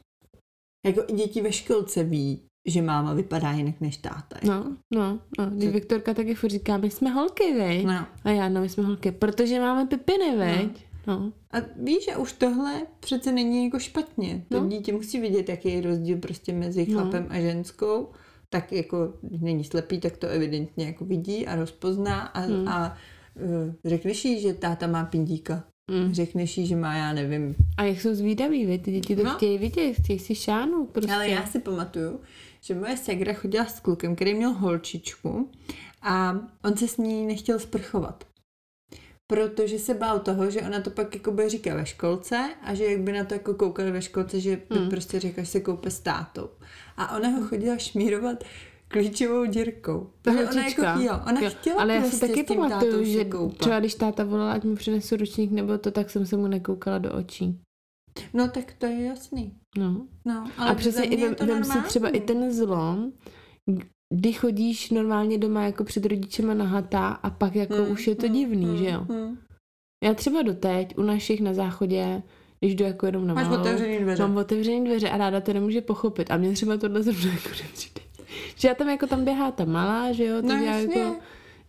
[0.86, 4.40] Jako i děti ve školce ví, že máma vypadá jinak než táta.
[4.44, 5.50] No, no, no.
[5.50, 7.86] Když Co- Viktorka taky furt říká, my jsme holky, veď?
[7.86, 8.06] no.
[8.24, 10.64] A já, no, my jsme holky, protože máme pipiny, veď?
[10.68, 10.91] No.
[11.52, 14.46] A víš, že už tohle přece není jako špatně.
[14.50, 14.70] To No.
[14.70, 16.94] dítě musí vidět, jaký je rozdíl prostě mezi No.
[17.02, 18.08] chlapem a ženskou.
[18.50, 22.68] Tak jako, když není slepý, tak to evidentně jako vidí a rozpozná a, Hmm.
[22.68, 22.98] a
[23.36, 25.64] uh, řekneš jí, že táta má pindíka.
[25.92, 26.14] Mm.
[26.14, 27.56] Řekneš jí, že má, já nevím.
[27.78, 28.82] A jak jsou zvídaví, veď?
[28.82, 29.30] Ty děti to No.
[29.36, 31.12] chtějí vidět, chtějí si šánout prostě.
[31.14, 32.20] Ale já si pamatuju,
[32.62, 35.50] že moje segra chodila s klukem, který měl holčičku
[36.02, 38.24] a on se s ní nechtěl sprchovat.
[39.32, 42.86] Protože se bál toho, že ona to pak jako bude říkat ve školce a že
[42.86, 44.90] jak by na to jako koukali ve školce, že by Hmm.
[44.90, 46.50] prostě řekla, že se koupe s tátou.
[46.98, 48.44] A ona ho chodila šmírovat
[48.88, 50.10] klíčovou dírkou.
[50.22, 53.04] Ta ona jako, jo, ona Jo, chtěla Ale já prostě si taky s tím pamatuju,
[53.06, 53.58] že koupat.
[53.58, 56.98] třeba když táta volala, ať mu přinesu ručník nebo to, tak jsem se mu nekoukala
[56.98, 57.60] do očí.
[58.34, 59.54] No tak to je jasný.
[59.78, 60.08] No.
[60.26, 63.12] No, ale a přesně i vem, vem si třeba i ten zlom,
[64.12, 68.26] kdy chodíš normálně doma jako před rodičema nahatá a pak jako Hmm, už je to
[68.28, 69.06] hmm, divný, hmm, že jo?
[69.10, 69.38] hmm.
[70.04, 72.22] Já třeba doteď u našich na záchodě,
[72.60, 74.22] když jdu jako jenom na Máš malou, otevřený dveře.
[74.24, 76.32] mám otevřený dveře a ráda to nemůže pochopit.
[76.32, 78.02] A mě třeba tohle zrovna jako nepřijde.
[78.56, 81.00] Že já tam jako tam běhá ta malá, že jo, to No jasně.
[81.02, 81.16] jako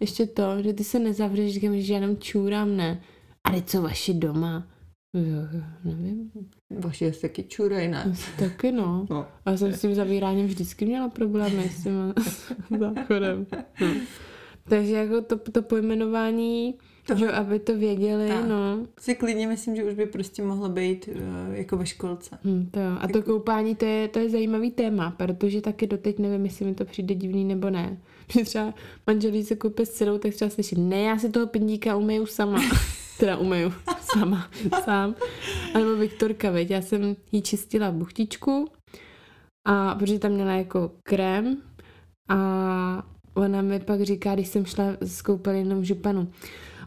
[0.00, 3.00] ještě to, že ty se nezavřeš, říkám, že já jenom čůrám, ne.
[3.44, 4.66] A teď co vaši doma?
[5.14, 5.22] Jo,
[5.53, 6.31] jo, nevím,
[6.79, 8.14] Vaši se taky čurej, ne?
[8.38, 9.07] taky no.
[9.11, 9.27] No.
[9.46, 12.14] A jsem s tím zavíráním vždycky měla problémy s tím
[12.79, 13.46] záchodem.
[13.75, 13.94] Hm.
[14.68, 16.75] Takže jako to, to pojmenování,
[17.07, 18.48] To- že aby to věděli, Tak.
[18.48, 18.87] no.
[19.01, 22.38] Si klidně myslím, že už by prostě mohlo být uh, jako ve školce.
[22.44, 22.96] Hm, to jo.
[23.01, 26.75] A to koupání, to je, to je zajímavý téma, protože taky doteď nevím, jestli mi
[26.75, 27.98] to přijde divný nebo ne.
[28.33, 28.75] Že třeba
[29.07, 32.61] manželí se koupí s dcerou, tak třeba slyším, ne, já si toho pindíka umyju sama.
[33.22, 34.50] Teda umyju sama,
[34.85, 35.14] sám.
[35.74, 38.68] A nebo Viktorka, veď, já jsem jí čistila buchtičku
[39.66, 41.56] a protože tam měla jako krém
[42.28, 42.38] a
[43.35, 46.30] ona mi pak říká, když jsem šla z v županu,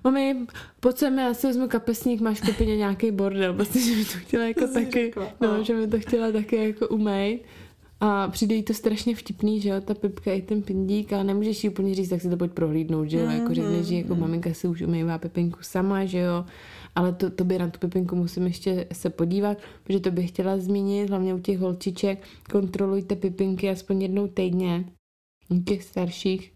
[0.03, 0.47] mami,
[0.79, 4.43] pojď sem, já si vezmu kapesník, máš kupině nějaký bordel, prostě, že mi to chtěla
[4.43, 5.63] jako To taky, řekla, no, no.
[5.63, 7.41] že mi to chtěla taky jako umýt.
[8.07, 11.63] A přijde jí to strašně vtipný, že jo, ta pipka i ten pindík, ale nemůžeš
[11.63, 14.53] jí úplně říct, tak si to pojď prohlídnout, že jo, jako řekneš, že jako maminka
[14.53, 16.45] si už umývá pipinku sama, že jo,
[16.95, 20.57] ale to, to by na tu pipinku musím ještě se podívat, protože to bych chtěla
[20.57, 24.85] zmínit, hlavně u těch holčiček, kontrolujte pipinky aspoň jednou týdně,
[25.49, 26.53] u těch starších,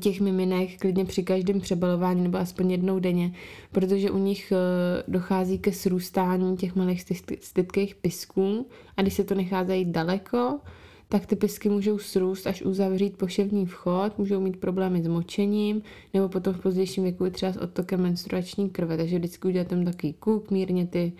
[0.00, 3.32] těch miminek klidně při každém přebalování nebo aspoň jednou denně,
[3.72, 8.66] protože u nich eh, dochází ke srůstání těch malých styt- stytkých pisků
[8.96, 10.60] a když se to nechá zajít daleko,
[11.08, 15.82] tak ty pisky můžou srůst až uzavřít poševní vchod, můžou mít problémy s močením,
[16.14, 18.96] nebo potom v pozdějším věku třeba s odtokem menstruační krve.
[18.96, 21.12] Takže vždycky udělat tam takový kuk, mírně ty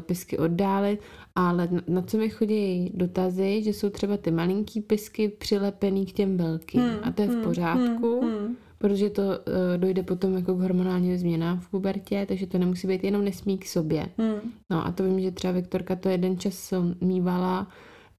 [0.00, 1.00] pisky oddálit,
[1.34, 6.36] ale na, co mi chodí dotazy, že jsou třeba ty malinký pisky přilepený k těm
[6.36, 8.56] velkým Hmm, a to je v hmm, pořádku, hmm, hmm.
[8.78, 9.34] protože to uh,
[9.76, 13.66] dojde potom jako k hormonálním změnám v pubertě, takže to nemusí být jenom nesmí k
[13.66, 14.06] sobě.
[14.18, 14.52] Hmm.
[14.70, 17.66] No a to vím, že třeba Viktorka to jeden čas mývala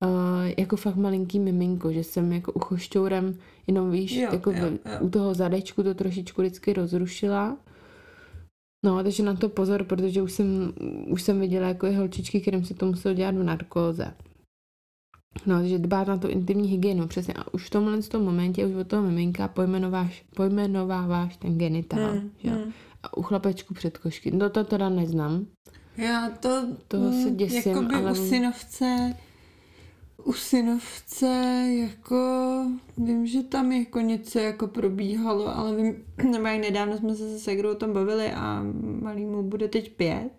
[0.03, 0.09] uh,
[0.57, 3.35] jako fakt malinký miminko, že jsem jako uchošťourem
[3.67, 4.71] jenom víš, Jo, jako jo, jo.
[4.99, 7.57] u toho zadečku to trošičku vždycky rozrušila.
[8.83, 10.73] No, takže na to pozor, protože už jsem,
[11.07, 14.13] už jsem viděla jako i holčičky, kterým se to muselo dělat v narkóze.
[15.45, 17.33] No, takže dbát na tu intimní hygienu, přesně.
[17.33, 22.11] A už v tomhle tom momentě, už od toho miminka pojmenováš, pojmenováváš ten genitál.
[22.11, 22.55] Hmm, že jo.
[22.55, 22.73] hmm.
[23.03, 24.31] A u chlapečku předkošky.
[24.31, 25.45] No to teda neznám.
[25.97, 29.13] Já to, Toho se mm, děsím, jakoby ale- u synovce,
[30.23, 31.27] u synovce
[31.79, 32.17] jako,
[32.97, 37.39] vím, že tam jako něco jako probíhalo, ale vím, nebo jak nedávno jsme se se
[37.39, 38.63] Segrou o tom bavili a
[39.01, 40.29] malýmu bude teď pět.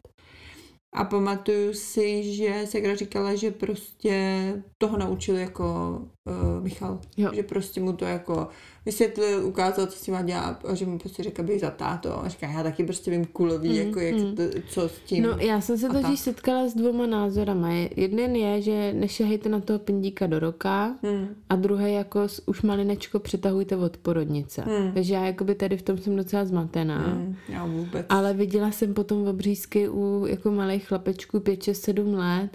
[0.95, 6.99] A pamatuju si, že Segra říkala, že prostě toho naučil jako uh, Michal.
[7.17, 7.31] Jo.
[7.35, 8.49] Že prostě mu to jako
[8.87, 12.25] vysvětlil, ukázal, co si má dělat a že mu prostě řekl, bych za táto.
[12.25, 14.35] A říká, já taky prostě vím kulový, Mm, jako jak mm.
[14.37, 15.23] to, co s tím.
[15.25, 17.71] No já jsem se totiž setkala s dvouma názorama.
[17.73, 21.29] Je- Jeden je, že nešahejte na toho pindíka do roka Hmm.
[21.49, 24.63] a druhý jako s- už malinečko přetahujte od porodnice.
[24.63, 24.93] Hmm.
[24.93, 26.99] Takže já jakoby tady v tom jsem docela zmatená.
[26.99, 28.07] Hmm, já vůbec.
[28.09, 32.49] Ale viděla jsem potom obřízky u jako malých chlapečků 5, 6, 7 let,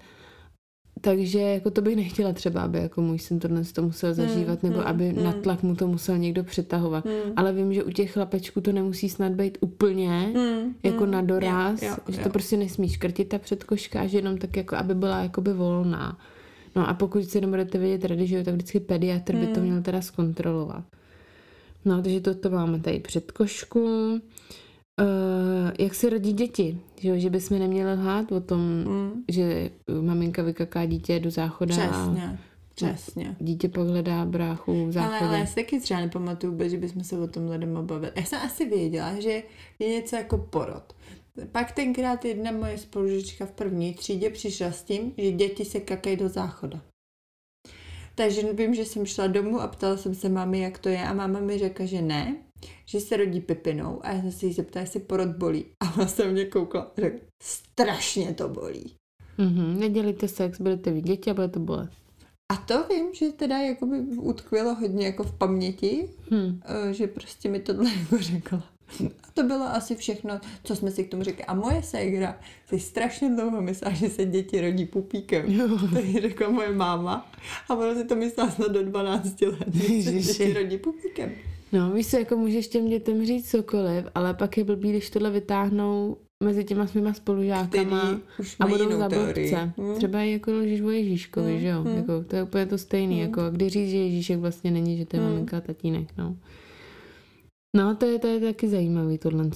[1.01, 4.77] takže jako to bych nechtěla třeba, aby jako můj syn tohle to musel zažívat, nebo
[4.77, 5.23] hmm, aby hmm.
[5.23, 7.05] na tlak mu to musel někdo přetahovat.
[7.05, 7.33] Hmm.
[7.35, 11.21] Ale vím, že u těch chlapečků to nemusí snad být úplně, Hmm, jako hmm, na
[11.21, 12.23] doraz, jo, jo, že jo.
[12.23, 16.17] to prostě nesmí škrtit ta předkoška, že jenom tak jako, aby byla jakoby volná.
[16.75, 19.69] No a pokud se nebudete vědět rady, že jo, tak vždycky pediatr by to Hmm.
[19.69, 20.83] měl teda zkontrolovat.
[21.85, 23.87] No, takže to, to máme tady předkošku.
[24.99, 26.77] Uh, jak se rodí děti?
[26.99, 29.23] Že, že bychom neměli lhát o tom, Hmm.
[29.27, 29.69] že
[30.01, 32.39] maminka vykaká dítě do záchoda a Přesně,
[32.75, 33.35] přesně.
[33.39, 35.25] dítě pak hledá bráchu v Ale, záchodě.
[35.29, 38.11] ale já si taky třeba nepamatuju vůbec, že bychom se o tomhle doma bavili.
[38.15, 39.43] Já jsem asi věděla, že
[39.79, 40.93] je něco jako porod.
[41.51, 46.15] Pak tenkrát jedna moje spolužička v první třídě přišla s tím, že děti se kakají
[46.17, 46.81] do záchoda.
[48.15, 51.13] Takže vím, že jsem šla domů a ptala jsem se mámy, jak to je a
[51.13, 52.35] máma mi řekla, že ne,
[52.85, 55.65] že se rodí pipinou a já jsem se jí zeptala, jestli porod bolí.
[55.83, 58.93] A ona se mě koukla a řekla, strašně to bolí.
[59.37, 61.89] Mhm, nedělejte sex, budete vidět děti a bude to bolet.
[62.51, 66.59] A to vím, že teda jakoby utkvělo hodně jako v paměti, Hm.
[66.89, 68.63] eh, že prostě mi tohle jako řekla.
[69.23, 71.45] A to bylo asi všechno, co jsme si k tomu řekli.
[71.45, 75.45] A moje ségra si strašně dlouho myslela, že se děti rodí pupíkem.
[75.51, 75.67] Jo.
[75.93, 77.31] To jí řekla moje máma.
[77.69, 81.31] A ona si to myslela snad do 12 let, že se děti rodí pupíkem.
[81.73, 85.29] No, víš co, jako můžeš těm dětem říct cokoliv, ale pak je blbý, když tohle
[85.29, 88.19] vytáhnou mezi těma svýma spolužákama
[88.59, 89.73] a budou za blbce.
[89.77, 89.95] Hm?
[89.95, 91.81] Třeba i jako lžiš o Ježíškovi, Hmm, že jo?
[91.81, 91.95] hmm.
[91.97, 93.21] Jako, to je úplně to stejný, Hmm.
[93.29, 95.31] jako a kdy říct, že Ježíšek vlastně není, že to je Hmm.
[95.31, 96.35] maminka a tatínek, no.
[97.77, 99.49] No, to je, to je taky zajímavý tohle.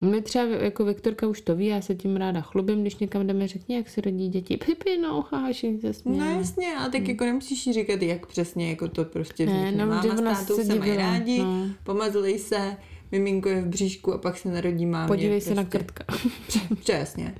[0.00, 3.48] My třeba jako Viktorka už to ví, já se tím ráda chlubím, když někam jdeme,
[3.48, 4.56] řekni, jak se rodí děti.
[4.66, 6.18] Pipi, no, haha, všichni se smějí.
[6.20, 9.86] No jasně, ale tak jako nemusíš říkat, jak přesně jako to prostě ne, vznikne.
[9.86, 11.66] no, Máma že s tátou se mají rádi, No.
[11.84, 12.76] pomazlej se,
[13.12, 15.08] miminko je v bříšku a pak se narodí mámě.
[15.08, 15.78] Podívej se na prostě.
[15.78, 16.04] krtka.
[16.80, 17.34] Přesně.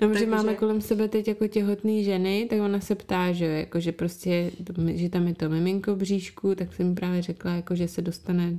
[0.00, 3.44] No, že Takže- máme kolem sebe teď jako těhotné ženy, tak ona se ptá, že,
[3.44, 4.50] jako, že prostě,
[4.94, 8.02] že tam je to miminko v bříšku, tak jsem mi právě řekla, jako, že se
[8.02, 8.58] dostane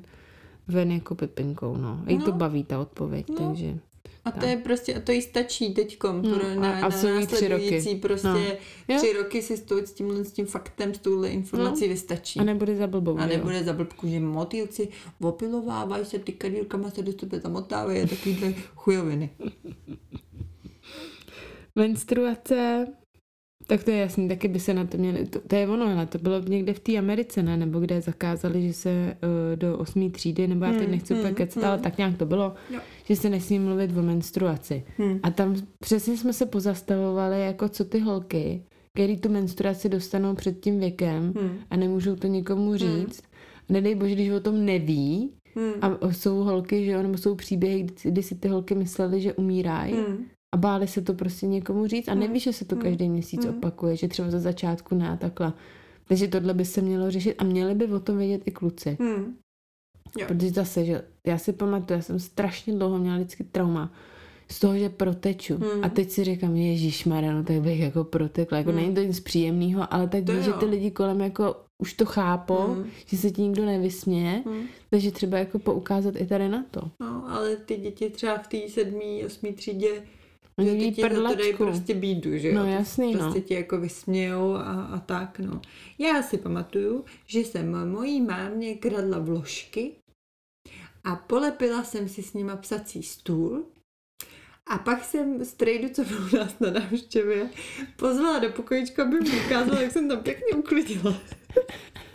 [0.69, 2.01] ven jako pipinkou, no.
[2.07, 2.37] A jí to No.
[2.37, 3.47] baví ta odpověď, No.
[3.47, 3.77] takže
[4.25, 6.91] A to je prostě, a to jí stačí teďkom Hmm, pro a- na, a na
[6.91, 7.61] jsou jí tři roky.
[7.63, 8.39] následující prostě No.
[8.87, 8.97] Jo.
[8.97, 12.39] tři roky si stojí s tímhle s tím faktem, s touhle informací vystačí.
[12.39, 13.37] A nebude za blbou, A že jo?
[13.37, 14.87] nebude za blbku, že motýlci
[15.21, 19.29] opilovávají se, ty kadílkama se do tebe zamotávají a takovýhle chujoviny.
[21.75, 22.87] Menstruace,
[23.69, 26.05] tak to je jasný, taky by se na to měli, to, to je ono, ale
[26.05, 28.89] to bylo někde v té Americe, ne, nebo kde zakázali, že se
[29.23, 31.83] uh, do osmý třídy, nebo já teď Hmm, nechci úplně hmm, kecat, ale hmm.
[31.83, 32.79] tak nějak to bylo, Jo.
[33.05, 34.83] že se nesmí mluvit o menstruaci.
[34.97, 35.19] Hmm.
[35.23, 40.59] A tam přesně jsme se pozastavovali, jako co ty holky, který tu menstruaci dostanou před
[40.59, 41.57] tím věkem Hmm.
[41.69, 43.21] a nemůžou to nikomu říct.
[43.69, 45.73] A nedej bože, když o tom neví, Hmm.
[45.81, 49.33] a jsou holky, že jo, nebo jsou příběhy, kdy, kdy si ty holky myslely, že
[49.33, 50.25] umírají Hmm.
[50.55, 52.19] A báli se to prostě někomu říct a Hmm.
[52.21, 52.83] nevíš, že se to Hmm.
[52.83, 53.57] každý měsíc Hmm.
[53.57, 55.53] opakuje, že třeba za začátku ne a takhle.
[56.07, 58.97] Takže tohle by se mělo řešit a měli by o tom vědět i kluci.
[58.99, 59.35] Hmm.
[60.19, 60.25] Jo.
[60.27, 63.93] Protože zase, že já si pamatuju, já jsem strašně dlouho měla vždycky trauma
[64.51, 65.55] z toho, že proteču.
[65.57, 65.83] Hmm.
[65.83, 68.57] A teď si říkám, Ježíš no tak bych jako protekla.
[68.57, 68.79] Jako Hmm.
[68.81, 72.05] není to nic příjemného, ale tak To víš, že ty lidi kolem jako už to
[72.05, 72.85] chápou, Hmm.
[73.05, 74.61] že se ti nikdo nevysměje, Hmm.
[74.89, 76.81] takže třeba jako poukázat i tady na to.
[76.99, 80.03] No, ale ty děti třeba v té sedmý, osmý třídě
[80.65, 82.55] že ti za to dají prostě bídu, že jo?
[82.55, 83.19] No jasný, no.
[83.19, 85.61] Prostě ti jako vysmějou a, a tak, no.
[85.97, 89.91] Já si pamatuju, že jsem mojí mámě kradla vložky
[91.03, 93.65] a polepila jsem si s nima psací stůl
[94.67, 97.49] a pak jsem strejdu, co byl u nás na návštěvě,
[97.95, 101.21] pozvala do pokojička, aby mi ukázala, jak jsem tam pěkně uklidila.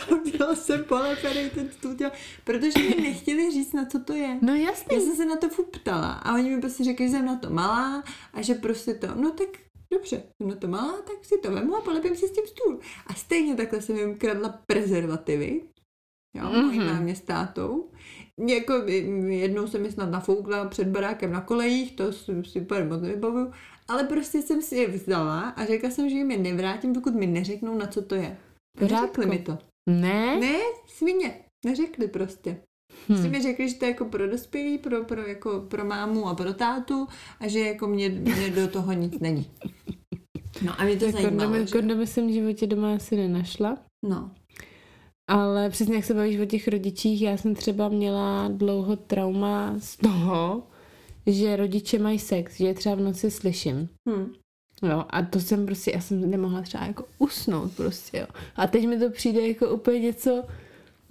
[0.00, 4.38] A udělala jsem polepený ten dělala, protože mi nechtěli říct, na co to je.
[4.42, 4.96] No jasný.
[4.96, 7.36] Já jsem se na to furt ptala a oni mi prostě řekli, že jsem na
[7.36, 9.48] to malá a že prostě to, no tak
[9.92, 12.80] dobře, jsem na to malá, tak si to vemu a polepím si s tím stůl.
[13.06, 15.62] A stejně takhle jsem jim kradla prezervativy,
[16.36, 16.64] jo, mm-hmm.
[16.66, 16.86] mojí Mhm.
[16.88, 17.90] mámě s tátou.
[18.48, 18.72] Jako
[19.28, 23.52] jednou jsem je snad nafoukla před barákem na kolejích, to si úplně moc nevybavuju,
[23.88, 27.26] ale prostě jsem si je vzala a řekla jsem, že jim je nevrátím, dokud mi
[27.26, 28.38] neřeknou, na co to je.
[28.78, 29.20] Pořádku.
[29.20, 29.58] Neřekli mi to.
[29.90, 30.40] Ne?
[30.40, 31.40] Ne, svině.
[31.66, 32.50] Neřekli prostě.
[32.92, 33.06] Hm.
[33.06, 36.34] Prostě mi řekli, že to je jako pro dospělý, pro, pro, jako pro mámu a
[36.34, 37.06] pro tátu
[37.40, 39.50] a že jako mě, mě do toho nic není.
[40.62, 41.72] No a mě to zajímalo, Kondomy, že?
[41.72, 43.78] kondomy jsem v životě doma asi nenašla.
[44.08, 44.30] No.
[45.30, 49.96] Ale přesně jak se bavíš o těch rodičích, já jsem třeba měla dlouho trauma z
[49.96, 50.62] toho,
[51.26, 53.88] že rodiče mají sex, že je třeba v noci slyším.
[54.08, 54.32] Hm.
[54.84, 58.26] Jo, a to jsem prostě, já jsem nemohla třeba jako usnout prostě, jo.
[58.56, 60.44] A teď mi to přijde jako úplně něco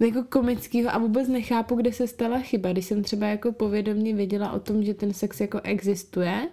[0.00, 2.72] jako komického a vůbec nechápu, kde se stala chyba.
[2.72, 6.48] Když jsem třeba jako povědomě věděla o tom, že ten sex jako existuje,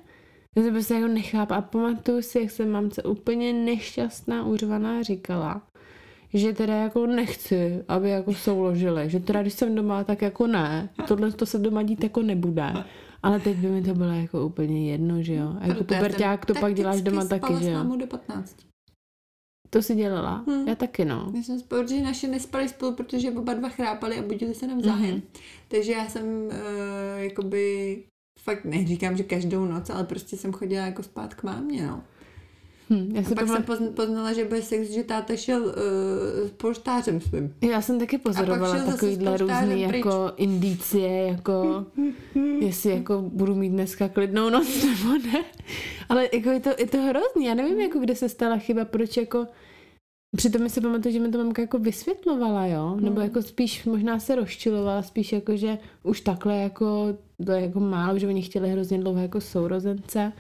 [0.56, 5.62] já jsem prostě jako nechápu a pamatuju si, jak jsem mamce úplně nešťastná, uřvaná říkala,
[6.34, 10.90] že teda jako nechci, aby jako souložili, že teda když jsem doma, tak jako ne,
[11.08, 12.74] tohle to se doma dít jako nebude.
[13.24, 15.56] Ale teď by mi to bylo jako úplně jedno, že jo.
[15.60, 17.96] A jako puberták to pak děláš doma taky, že jo.
[17.96, 18.56] do 15.
[19.70, 20.44] To si dělala?
[20.48, 20.68] Hm.
[20.68, 21.30] Já taky, no.
[21.32, 25.12] My jsme spolu, protože naše nespali spolu, protože oba dva chrápali a budili se navzájem.
[25.12, 25.22] Mhm.
[25.68, 26.52] Takže já jsem uh,
[27.16, 27.98] jakoby
[28.40, 32.04] fakt neříkám, že každou noc, ale prostě jsem chodila jako spát k mámě, no.
[32.92, 33.66] Hm, já, si pak pamat...
[33.66, 35.72] jsem pozn- poznala, že bude sex, že táta šel uh,
[36.48, 37.54] s polštářem svým.
[37.62, 39.96] já jsem taky pozorovala takovýhle různý pryč.
[39.98, 41.86] jako indicie, jako
[42.60, 45.44] jestli jako budu mít dneska klidnou noc nebo ne.
[46.10, 49.18] Ale jako je to, je to hrozný, já nevím, jako kde se stala chyba, proč
[49.18, 49.48] jako
[50.38, 52.96] Přitom mi se pamatuju, že mi to mamka jako vysvětlovala, jo?
[52.96, 53.24] Nebo Hmm.
[53.24, 58.20] jako spíš možná se rozčilovala, spíš jako, že už takhle jako, to je jako málo,
[58.20, 60.32] že oni chtěli hrozně dlouho jako sourozence.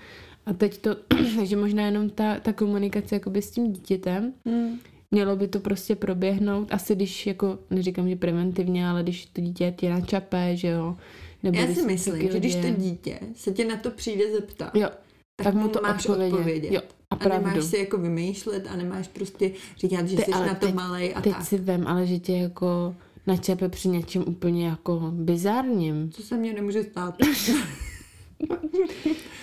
[0.52, 0.96] A teď to,
[1.44, 4.80] že možná jenom ta, ta komunikace jakoby s tím dítětem, Mm.
[5.14, 9.74] Mělo by to prostě proběhnout, asi když, jako, neříkám, že preventivně, ale když to dítě
[9.78, 10.98] tě načapé, že jo.
[11.44, 14.90] Nebo Já si myslím, že když to dítě se tě na to přijde zeptat, Jo,
[15.36, 16.34] tak, tak mu to máš odpovědět.
[16.36, 16.72] odpovědět.
[16.74, 17.48] Jo, a A pravdu.
[17.48, 21.14] nemáš si jako vymýšlet a nemáš prostě říkat, že Ty, jsi na to teď- malej
[21.16, 21.46] a Teď tak.
[21.46, 22.96] si vem, ale že tě jako
[23.28, 26.12] načape při něčem úplně jako bizarním.
[26.12, 27.16] Co se mně nemůže stát.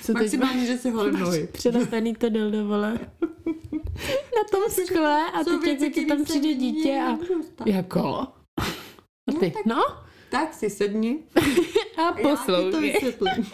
[0.03, 1.49] Co Maximálně, že si holím nohy.
[1.53, 2.99] přilepený to dildo, vole.
[4.37, 7.19] Na tom skle a teď věci, jako ti tam se přijde dítě a
[7.67, 7.99] jako.
[8.07, 8.33] A
[9.27, 9.83] No ty, tak- no
[10.31, 11.19] Tak si sedni
[11.97, 12.81] a já ti to poslouchej.
[12.93, 13.47] vysvětlím.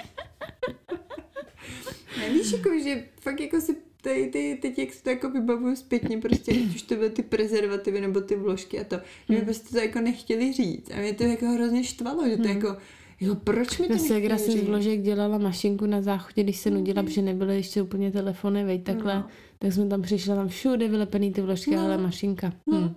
[2.33, 6.19] Víš, jako, že fakt jako si ty, ty, teď jak si to jako vybavuju zpětně,
[6.19, 9.45] prostě ať už to byly ty prezervativy nebo ty vložky a to, že mi Hmm.
[9.45, 12.57] prostě to jako nechtěli říct a mě to jako hrozně štvalo, že to Hmm.
[12.57, 12.77] jako,
[13.25, 17.03] jako proč mi to segra si z vložek dělala mašinku na záchodě, když se nudila,
[17.03, 19.15] protože nebyly ještě úplně telefony, veď takhle.
[19.15, 19.29] No.
[19.59, 21.83] Tak jsme tam přišla, tam všude vylepený ty vložky, No.
[21.83, 22.53] ale mašinka.
[22.67, 22.81] No.
[22.81, 22.95] Hm.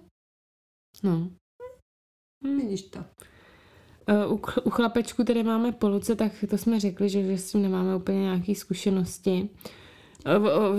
[1.04, 1.30] No.
[2.48, 2.58] Hm.
[2.58, 3.00] Vidíš to.
[4.26, 7.62] Uh, u, u chlapečku, které máme poluce, tak to jsme řekli, že, že s tím
[7.62, 9.42] nemáme úplně nějaké zkušenosti.
[9.42, 9.72] Uh,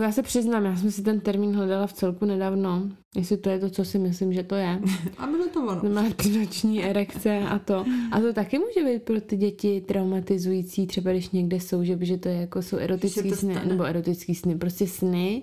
[0.02, 3.58] já se přiznám, já jsem si ten termín hledala v celku nedávno, jestli to je
[3.58, 4.80] to, co si myslím, že to je.
[5.18, 5.94] A bylo to ono.
[5.94, 6.04] Má
[6.38, 7.84] noční erekce a to.
[8.12, 12.16] A to taky může být pro ty děti traumatizující, třeba když někde jsou, že, že
[12.16, 13.68] to je jako jsou erotický sny, stane.
[13.68, 15.42] nebo erotický sny, prostě sny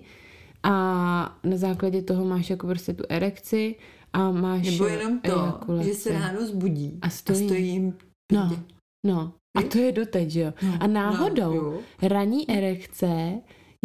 [0.64, 3.76] a na základě toho máš jako prostě tu erekci
[4.14, 5.88] a máš Nebo jenom to, ejakulaci.
[5.90, 7.94] že se ráno zbudí a stojí, a stojí jim
[8.32, 8.58] No,
[9.06, 9.34] no.
[9.58, 10.54] A to je doteď, jo.
[10.64, 13.34] No, a náhodou no, ranní erekce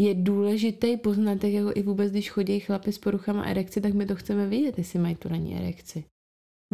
[0.00, 4.14] je důležitý poznatek, jako i vůbec, když chodí chlapi s poruchama erekce, tak my to
[4.14, 6.04] chceme vědět, jestli mají tu ranní erekci.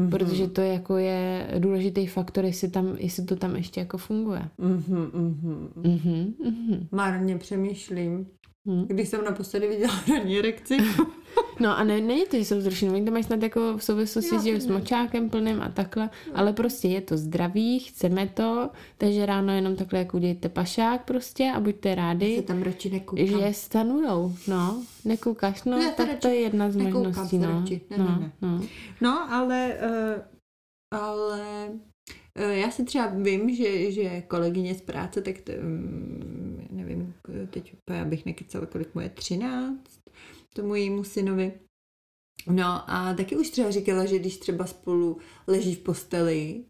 [0.00, 0.10] Mm-hmm.
[0.10, 4.48] Protože to jako je důležitý faktor, jestli, tam, jestli to tam ještě jako funguje.
[4.58, 5.68] Mm-hmm, mm-hmm.
[5.82, 6.86] Mm-hmm, mm-hmm.
[6.92, 8.26] Marně přemýšlím,
[8.66, 8.86] Hmm.
[8.88, 10.76] Když jsem naposledy viděla ranní erekci.
[11.60, 14.60] no a ne, není to, že jsou zrušené, oni to mají snad jako v souvislosti
[14.60, 16.38] s močákem plným a takhle, no.
[16.38, 21.52] ale prostě je to zdravý, chceme to, takže ráno jenom takhle jako udějte pašák prostě
[21.56, 23.26] a buďte rádi, se tam radši nekoukám.
[23.26, 27.64] že stanujou, no, nekoukáš, no, Já tak to je jedna z možností, no.
[27.90, 28.32] Ne, no, ne, ne.
[28.42, 28.60] no.
[29.00, 31.68] no, ale, uh, ale
[32.36, 37.14] já si třeba vím, že, že kolegyně z práce, tak to, mm, nevím,
[37.50, 39.80] teď abych nekecala, kolik mu je, 13,
[40.54, 41.52] tomu jejímu synovi.
[42.50, 46.64] No a taky už třeba říkala, že když třeba spolu leží v posteli,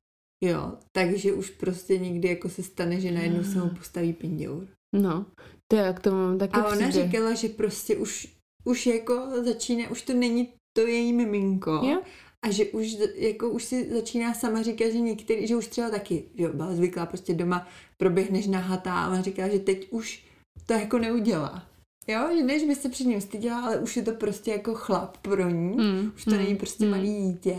[0.44, 4.66] jo, takže už prostě někdy jako se stane, že najednou se mu postaví pindour.
[4.96, 5.26] No,
[5.72, 7.06] to jak to mám taky A ona přijde.
[7.06, 11.70] říkala, že prostě už, už jako začíná, už to není to její miminko.
[11.70, 12.02] Jo?
[12.42, 16.24] A že už, jako už si začíná sama říkat, že některý, že už třeba taky,
[16.38, 20.24] že byla zvyklá prostě doma proběhneš nahatá a ona říká, že teď už
[20.66, 21.66] to jako neudělá.
[22.08, 25.16] Jo, že než by se před ním styděla, ale už je to prostě jako chlap
[25.16, 26.90] pro ní, mm, už to mm, není prostě mm.
[26.90, 27.56] malý dítě.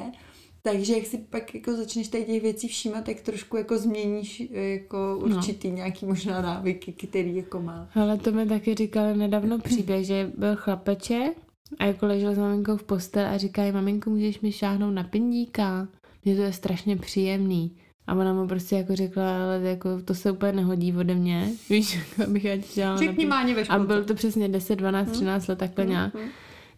[0.61, 4.97] Takže jak si pak jako začneš tady těch věcí všímat, tak trošku jako změníš jako
[4.97, 5.35] no.
[5.35, 5.75] určitý no.
[5.75, 7.89] nějaký možná návyky, který jako má.
[7.95, 11.37] Ale to mi taky říkal nedávno příběh, že byl chlapeček,
[11.79, 15.87] a jako ležel s maminkou v postel a říká maminko, můžeš mi šáhnout na pindíka?
[16.25, 17.77] Mně to je strašně příjemný.
[18.07, 21.51] A ona mu prostě jako řekla, ale jako to se úplně nehodí ode mě.
[21.69, 25.47] Víš, jako abych já dělala Řekni máně ve A byl to přesně 10, 12, 13
[25.47, 25.91] let takhle hmm.
[25.91, 26.15] nějak.
[26.15, 26.29] Hmm.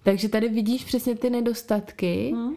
[0.04, 2.56] Takže tady vidíš přesně ty nedostatky hmm.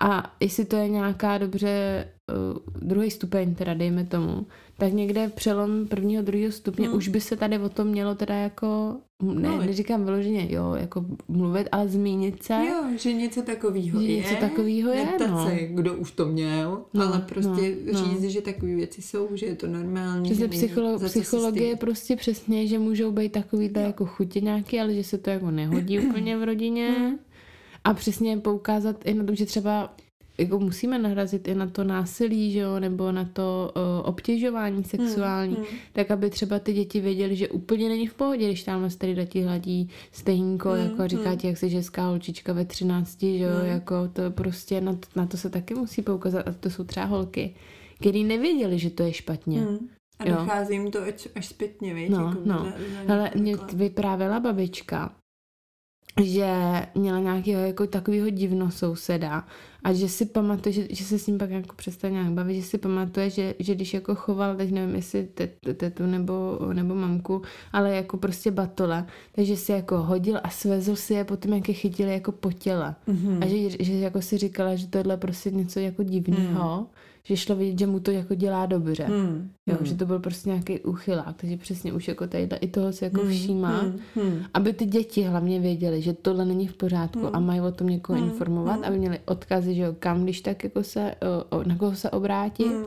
[0.00, 4.46] a jestli to je nějaká dobře uh, druhý stupeň, teda dejme tomu,
[4.78, 6.96] tak někde přelom prvního, druhého stupně hmm.
[6.96, 8.96] už by se tady o tom mělo teda jako,
[9.32, 12.54] ne, no, neříkám vyloženě, jo, jako mluvit, ale zmínit se.
[12.54, 14.16] Jo, že něco takového je.
[14.16, 15.46] Něco takového je, no.
[15.46, 18.28] se, kdo už to měl, no, ale prostě no, říct, no.
[18.28, 20.30] že takové věci jsou, že je to normální.
[20.30, 25.04] Přesně psycholo- psychologie je prostě přesně, že můžou být takovýhle jako chutě nějaký, ale že
[25.04, 26.90] se to jako nehodí úplně v rodině.
[26.98, 27.18] Hmm.
[27.84, 29.94] A přesně poukázat i na to, že třeba
[30.38, 35.54] jako musíme nahrazit i na to násilí, že jo, nebo na to uh, obtěžování sexuální,
[35.54, 35.78] hmm, hmm.
[35.92, 39.42] tak aby třeba ty děti věděly, že úplně není v pohodě, když tam tady datí
[39.42, 41.38] hladí stejnko, hmm, jako říká hmm.
[41.38, 43.68] ti, jak jsi ženská holčička ve 13, že jo, hmm.
[43.68, 47.06] jako to prostě na to, na to se taky musí poukazat a to jsou třeba
[47.06, 47.54] holky,
[48.00, 49.60] který nevěděli, že to je špatně.
[49.60, 49.88] Hmm.
[50.18, 52.10] A dochází jim to až, až zpětně, víš?
[52.10, 52.72] No, jako no.
[53.08, 55.12] Ale mě vyprávěla babička,
[56.22, 56.46] že
[56.94, 59.44] měla nějakého jako takového divno souseda
[59.84, 62.62] a že si pamatuje, že, že se s ním pak jako přestal nějak bavit, že
[62.62, 65.28] si pamatuje, že, že když jako choval, teď nevím, jestli
[65.76, 67.42] tetu nebo, nebo mamku,
[67.72, 71.74] ale jako prostě batole, takže si jako hodil a svezl si je potom, jak je
[71.74, 72.94] chytili jako po těle.
[73.08, 73.38] Mm-hmm.
[73.42, 76.80] A že, že jako si říkala, že tohle prostě něco jako divného.
[76.80, 76.86] Mm
[77.26, 79.04] že šlo vidět, že mu to jako dělá dobře.
[79.04, 79.50] Hmm.
[79.66, 79.86] Jo, hmm.
[79.86, 83.20] že to byl prostě nějaký úchylák, takže přesně už jako tady i toho se jako
[83.20, 83.30] hmm.
[83.30, 84.00] všímá, hmm.
[84.14, 84.42] hmm.
[84.54, 87.30] aby ty děti hlavně věděly, že tohle není v pořádku hmm.
[87.32, 88.28] a mají o tom někoho hmm.
[88.28, 88.84] informovat, hmm.
[88.84, 91.14] aby měli odkazy, že jo, kam, když tak jako se,
[91.50, 92.66] o, na koho se obrátit.
[92.66, 92.84] Hmm.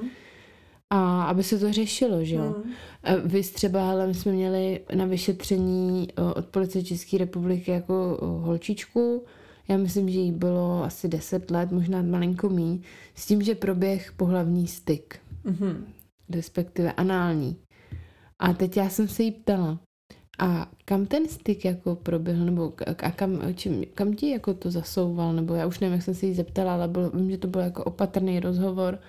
[0.89, 2.55] A aby se to řešilo, že jo.
[2.63, 3.21] Hmm.
[3.25, 9.23] Vy třeba, ale my jsme měli na vyšetření od policie České republiky jako holčičku,
[9.69, 12.81] já myslím, že jí bylo asi 10 let, možná malinko mý,
[13.15, 15.19] s tím, že proběh pohlavní styk.
[15.45, 15.75] Mm-hmm.
[16.29, 17.57] Respektive anální.
[18.39, 19.79] A teď já jsem se jí ptala,
[20.39, 25.33] a kam ten styk jako proběhl, nebo a kam, čím, kam ti jako to zasouval,
[25.33, 27.61] nebo já už nevím, jak jsem se jí zeptala, ale byl, vím, že to byl
[27.61, 28.99] jako opatrný rozhovor.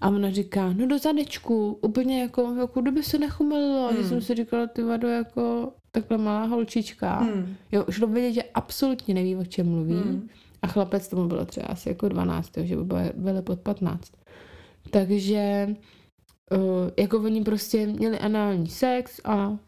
[0.00, 3.88] A ona říká, no do zadečku, úplně jako, jako kdyby se nechumelilo.
[3.88, 3.96] Hmm.
[3.96, 7.18] Že jsem si říkala, ty vado, jako takhle malá holčička.
[7.18, 7.56] Hmm.
[7.72, 9.94] Jo, šlo vidět, že absolutně neví, o čem mluví.
[9.94, 10.28] Hmm.
[10.62, 12.76] A chlapec tomu bylo třeba asi jako 12, že
[13.14, 14.12] byly pod 15.
[14.90, 15.68] Takže
[16.52, 19.58] uh, jako oni prostě měli anální sex a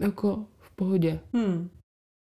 [0.00, 1.20] jako v pohodě.
[1.32, 1.68] Hmm.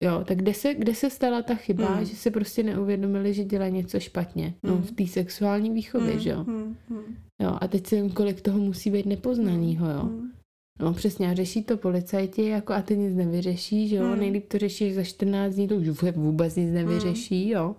[0.04, 2.06] Jo, tak kde se, kde se stala ta chyba, hmm.
[2.06, 4.54] že se prostě neuvědomili, že dělají něco špatně?
[4.64, 4.84] No, hmm.
[4.84, 6.20] v té sexuální výchově, hmm.
[6.20, 6.44] že jo?
[6.44, 6.78] Hmm.
[6.90, 7.18] Hmm.
[7.42, 10.04] Jo, Jo, a teď si vím, kolik toho musí být nepoznanýho, jo.
[10.04, 10.32] Mm.
[10.80, 14.04] No přesně, a řeší to policajti, jako a ty nic nevyřešíš, jo.
[14.04, 14.20] Hmm.
[14.20, 17.76] Nejlíp to řešíš za 14 dní, to už vůbec nic nevyřeší, jo.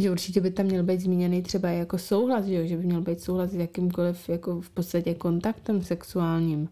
[0.00, 2.66] Že určitě by tam měl být zmíněný třeba jako souhlas, že, jo?
[2.66, 6.68] že by měl být souhlas s jakýmkoliv jako v podstatě kontaktem sexuálním.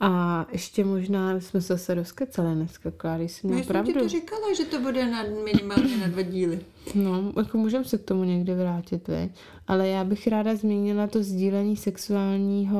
[0.00, 3.92] A ještě možná jsme se zase rozkecali dneska, Kláry, jsi No, měl jsem pravdu.
[3.92, 6.60] ti to říkala, že to bude na, minimálně na dva díly.
[6.94, 9.32] No, jako můžeme se k tomu někdy vrátit, vi?
[9.66, 12.78] ale já bych ráda zmínila to sdílení sexuálního,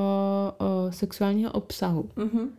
[0.59, 2.09] o, sexuálního obsahu.
[2.17, 2.51] Mhm.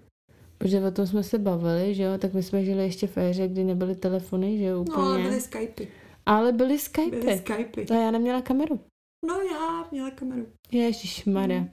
[0.57, 3.47] Protože o tom jsme se bavili, že jo, tak my jsme žili ještě v éře,
[3.47, 4.97] kdy nebyly telefony, že jo, No, úplně.
[5.07, 5.87] ale byly Skypey.
[6.25, 7.19] ale byly Skypy.
[7.19, 7.85] Byly Skypey.
[7.85, 8.79] To já neměla kameru.
[9.27, 10.45] No já měla kameru.
[10.71, 11.59] Ježišmarja.
[11.59, 11.69] Mm.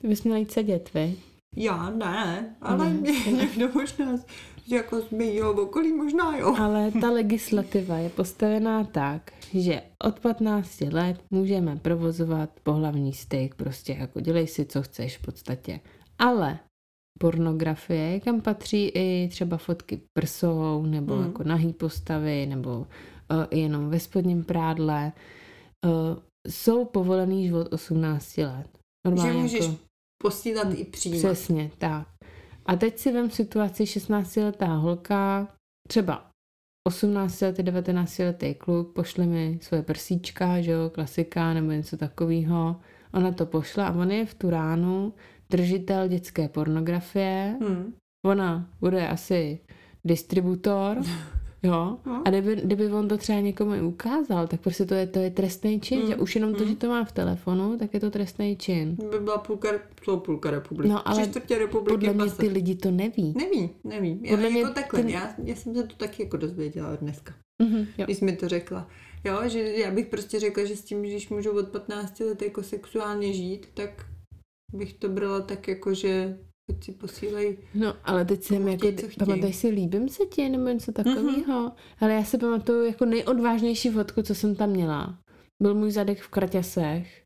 [0.00, 1.16] Ty bys měla jít sedět, vy?
[1.56, 2.90] Já ne, ale Ne.
[2.94, 4.06] mě, někdo možná
[4.68, 6.54] jako z mého okolí možná jo.
[6.58, 13.92] Ale ta legislativa je postavená tak, že od 15 let můžeme provozovat pohlavní styk, prostě
[13.92, 15.80] jako dělej si, co chceš v podstatě.
[16.18, 16.58] Ale
[17.18, 21.24] pornografie, kam patří i třeba fotky prsou, nebo Hmm.
[21.26, 22.86] jako nahý postavy, nebo uh,
[23.50, 25.12] jenom ve spodním prádle,
[25.84, 25.90] uh,
[26.48, 28.66] jsou povolený od 18 let.
[29.22, 29.76] Že můžeš jako,
[30.22, 31.18] posílat i přímo.
[31.18, 32.08] Přesně, tak.
[32.66, 35.48] A teď si vem situaci 16-letá holka,
[35.88, 36.30] třeba
[36.86, 42.76] 18 letý, 19 letý kluk, pošle mi svoje prsíčka, že jo, klasika nebo něco takového.
[43.14, 45.12] Ona to pošla a on je v tu ránu
[45.50, 47.56] držitel dětské pornografie.
[47.60, 47.94] Hmm.
[48.24, 49.58] Ona bude asi
[50.04, 51.02] distributor,
[51.62, 51.98] jo.
[52.06, 52.22] No.
[52.26, 55.80] A kdyby, kdyby on to třeba někomu ukázal, tak prostě to je, to je trestný
[55.80, 56.68] čin, Mm, že už jenom to, mm.
[56.70, 58.96] že to má v telefonu, tak je to trestný čin.
[59.10, 59.68] By byla půlka,
[60.04, 60.88] jsou půlka republiky.
[60.88, 63.34] No, ale čtvrtě republiky Podle mě ty lidi to neví.
[63.36, 64.20] Neví, neví.
[64.22, 67.34] Já, Podle mě jako takhle, ten- já, já jsem se to taky jako dozvěděla dneska,
[67.62, 68.04] Mhm, jo.
[68.04, 68.88] když jsi mi to řekla.
[69.24, 72.62] Jo, že já bych prostě řekla, že s tím, když můžu od 15 let jako
[72.62, 74.06] sexuálně žít, tak
[74.74, 76.38] bych to brala tak jako, že
[76.70, 77.58] ať si posílej.
[77.74, 78.86] No, ale teď jsem jako,
[79.18, 81.14] pamatuješ si, líbím se ti, nebo něco Mhm.
[81.14, 81.72] takového.
[82.00, 85.18] Ale já si pamatuju jako nejodvážnější fotku, co jsem tam měla.
[85.60, 87.22] Byl můj zadek v kraťasech,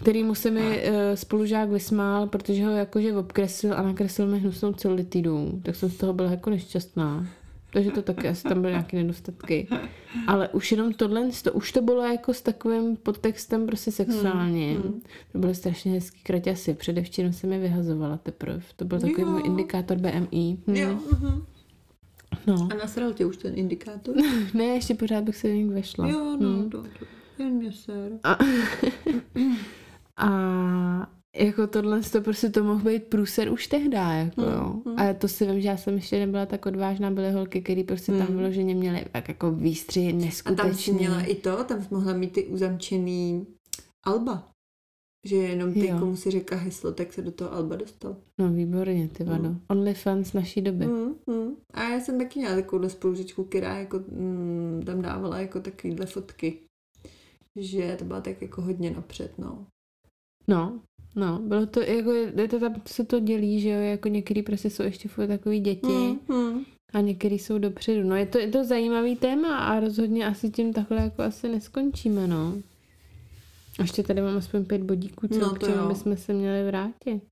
[0.00, 5.60] kterýmu se mi uh, spolužák vysmál, protože ho jakože obkreslil a nakreslil mi hnusnou celulitidu.
[5.62, 7.26] Tak jsem z toho byla jako nešťastná.
[7.76, 9.68] Takže to taky asi tam byly nějaké nedostatky.
[10.26, 14.76] Ale už jenom tohle, to, už to bylo jako s takovým podtextem prostě sexuálním.
[14.82, 15.02] hmm.
[15.32, 16.74] To byly strašně hezký kraťasy.
[16.74, 18.60] Předevčírem jsem je vyhazovala teprve.
[18.76, 19.30] To byl takový Jo.
[19.30, 20.58] můj indikátor BMI.
[20.66, 20.74] Hm.
[20.76, 21.44] Jo, mhm.
[22.46, 22.68] No.
[22.72, 24.14] A nasral tě už ten indikátor?
[24.54, 26.08] Ne, ještě pořád bych se do nich vešla.
[26.08, 26.70] Jo, no, Hm.
[26.70, 28.12] to, to, jen mě ser.
[28.24, 28.38] A,
[30.16, 34.80] a jako tohle to prostě to mohl být průser už tehdy, jako Mm, jo.
[34.84, 34.98] mm.
[35.00, 38.12] A to si vím, že já jsem ještě nebyla tak odvážná, byly holky, které prostě
[38.12, 38.36] tam Mm.
[38.36, 40.56] vyloženě měly tak jako výstřihy A neskutečný.
[40.70, 43.46] tam jsi měla i to, tam jsi mohla mít ty uzamčený
[44.06, 44.48] alba.
[45.26, 45.98] Že jenom ty, Jo.
[45.98, 48.16] komu si řekla heslo, tak se do toho alba dostal.
[48.40, 49.48] No výborně, ty vado.
[49.48, 49.60] Mm.
[49.68, 50.86] OnlyFans naší doby.
[50.86, 51.56] Mm, mm.
[51.74, 56.58] A já jsem taky měla takovou spolužičku, která jako, mm, tam dávala jako takovýhle fotky.
[57.60, 59.66] Že to byla tak jako hodně napřed, no.
[60.48, 60.80] No,
[61.16, 64.70] no, bylo to, jako, je to tam se to dělí, že jo, jako některý prostě
[64.70, 66.64] jsou ještě furt takový děti Mm, mm.
[66.92, 68.08] a některý jsou dopředu.
[68.08, 72.26] No je to, je to zajímavý téma a rozhodně asi tím takhle jako asi neskončíme,
[72.26, 72.54] no.
[73.78, 77.22] A Ještě tady mám aspoň pět bodíků, co, No, k čemu bychom se měli vrátit.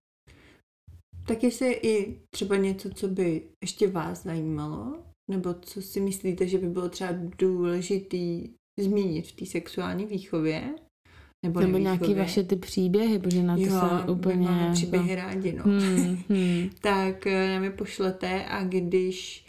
[1.27, 4.99] Tak jestli je i třeba něco, co by ještě vás zajímalo,
[5.31, 8.49] nebo co si myslíte, že by bylo třeba důležitý
[8.81, 10.75] zmínit v té sexuální výchově,
[11.45, 12.23] nebo, Nebo nějaký nevýchově.
[12.23, 14.37] vaše ty příběhy, protože na to jo, jsem úplně...
[14.49, 15.23] máme příběhy jako...
[15.23, 15.63] rádi, no.
[15.65, 16.71] Hmm, hmm.
[16.81, 19.47] tak eh, nám je pošlete a když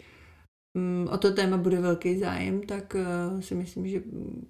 [0.78, 4.02] mm, o to téma bude velký zájem, tak eh, si myslím, že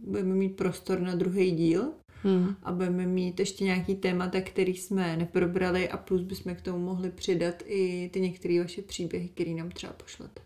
[0.07, 1.92] budeme mít prostor na druhý díl
[2.22, 2.55] Hmm.
[2.62, 7.11] a budeme mít ještě nějaký témata, který jsme neprobrali a plus bychom k tomu mohli
[7.11, 10.42] přidat i ty některé vaše příběhy, které nám třeba pošlete.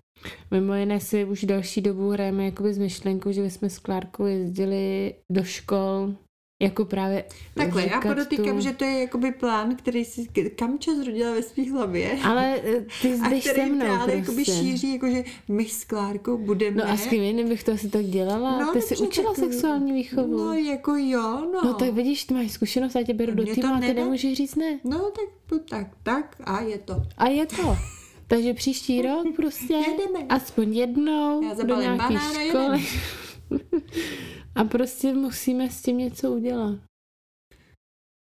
[0.50, 5.14] Mimo jiné si už další dobu hrajeme jakoby s myšlenkou, že bychom s Klárkou jezdili
[5.32, 6.14] do škol
[6.60, 8.60] jako právě Takhle, já podotýkám, tu...
[8.60, 12.18] že to je jakoby plán, který si Kamča zrodila ve svých hlavě.
[12.24, 14.12] Ale eh, ty A jdeš se který mnou prostě.
[14.12, 16.76] jakoby šíří, jakože my s Klárkou budeme...
[16.76, 18.58] No a s kým jiným bych to asi tak dělala?
[18.60, 20.38] No, ty jsi učila tak- sexuální výchovu.
[20.38, 21.60] No jako jo, no.
[21.64, 24.54] No tak vidíš, ty máš zkušenost, já tě beru do týmu a ty nemůžeš říct
[24.54, 24.80] ne.
[24.84, 27.02] No tak, tak, tak a je to.
[27.16, 27.76] A je to.
[28.26, 30.26] Takže příští rok prostě Jedeme.
[30.28, 32.86] aspoň jednou Já do zabalím nějaké banán a školy.
[34.54, 36.78] a prostě musíme s tím něco udělat.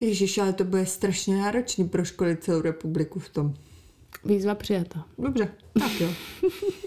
[0.04, 3.54] Ježíš, ale to bude strašně náročný pro školy celou republiku v tom.
[4.26, 5.08] Výzva přijata.
[5.18, 6.10] Dobře, tak jo.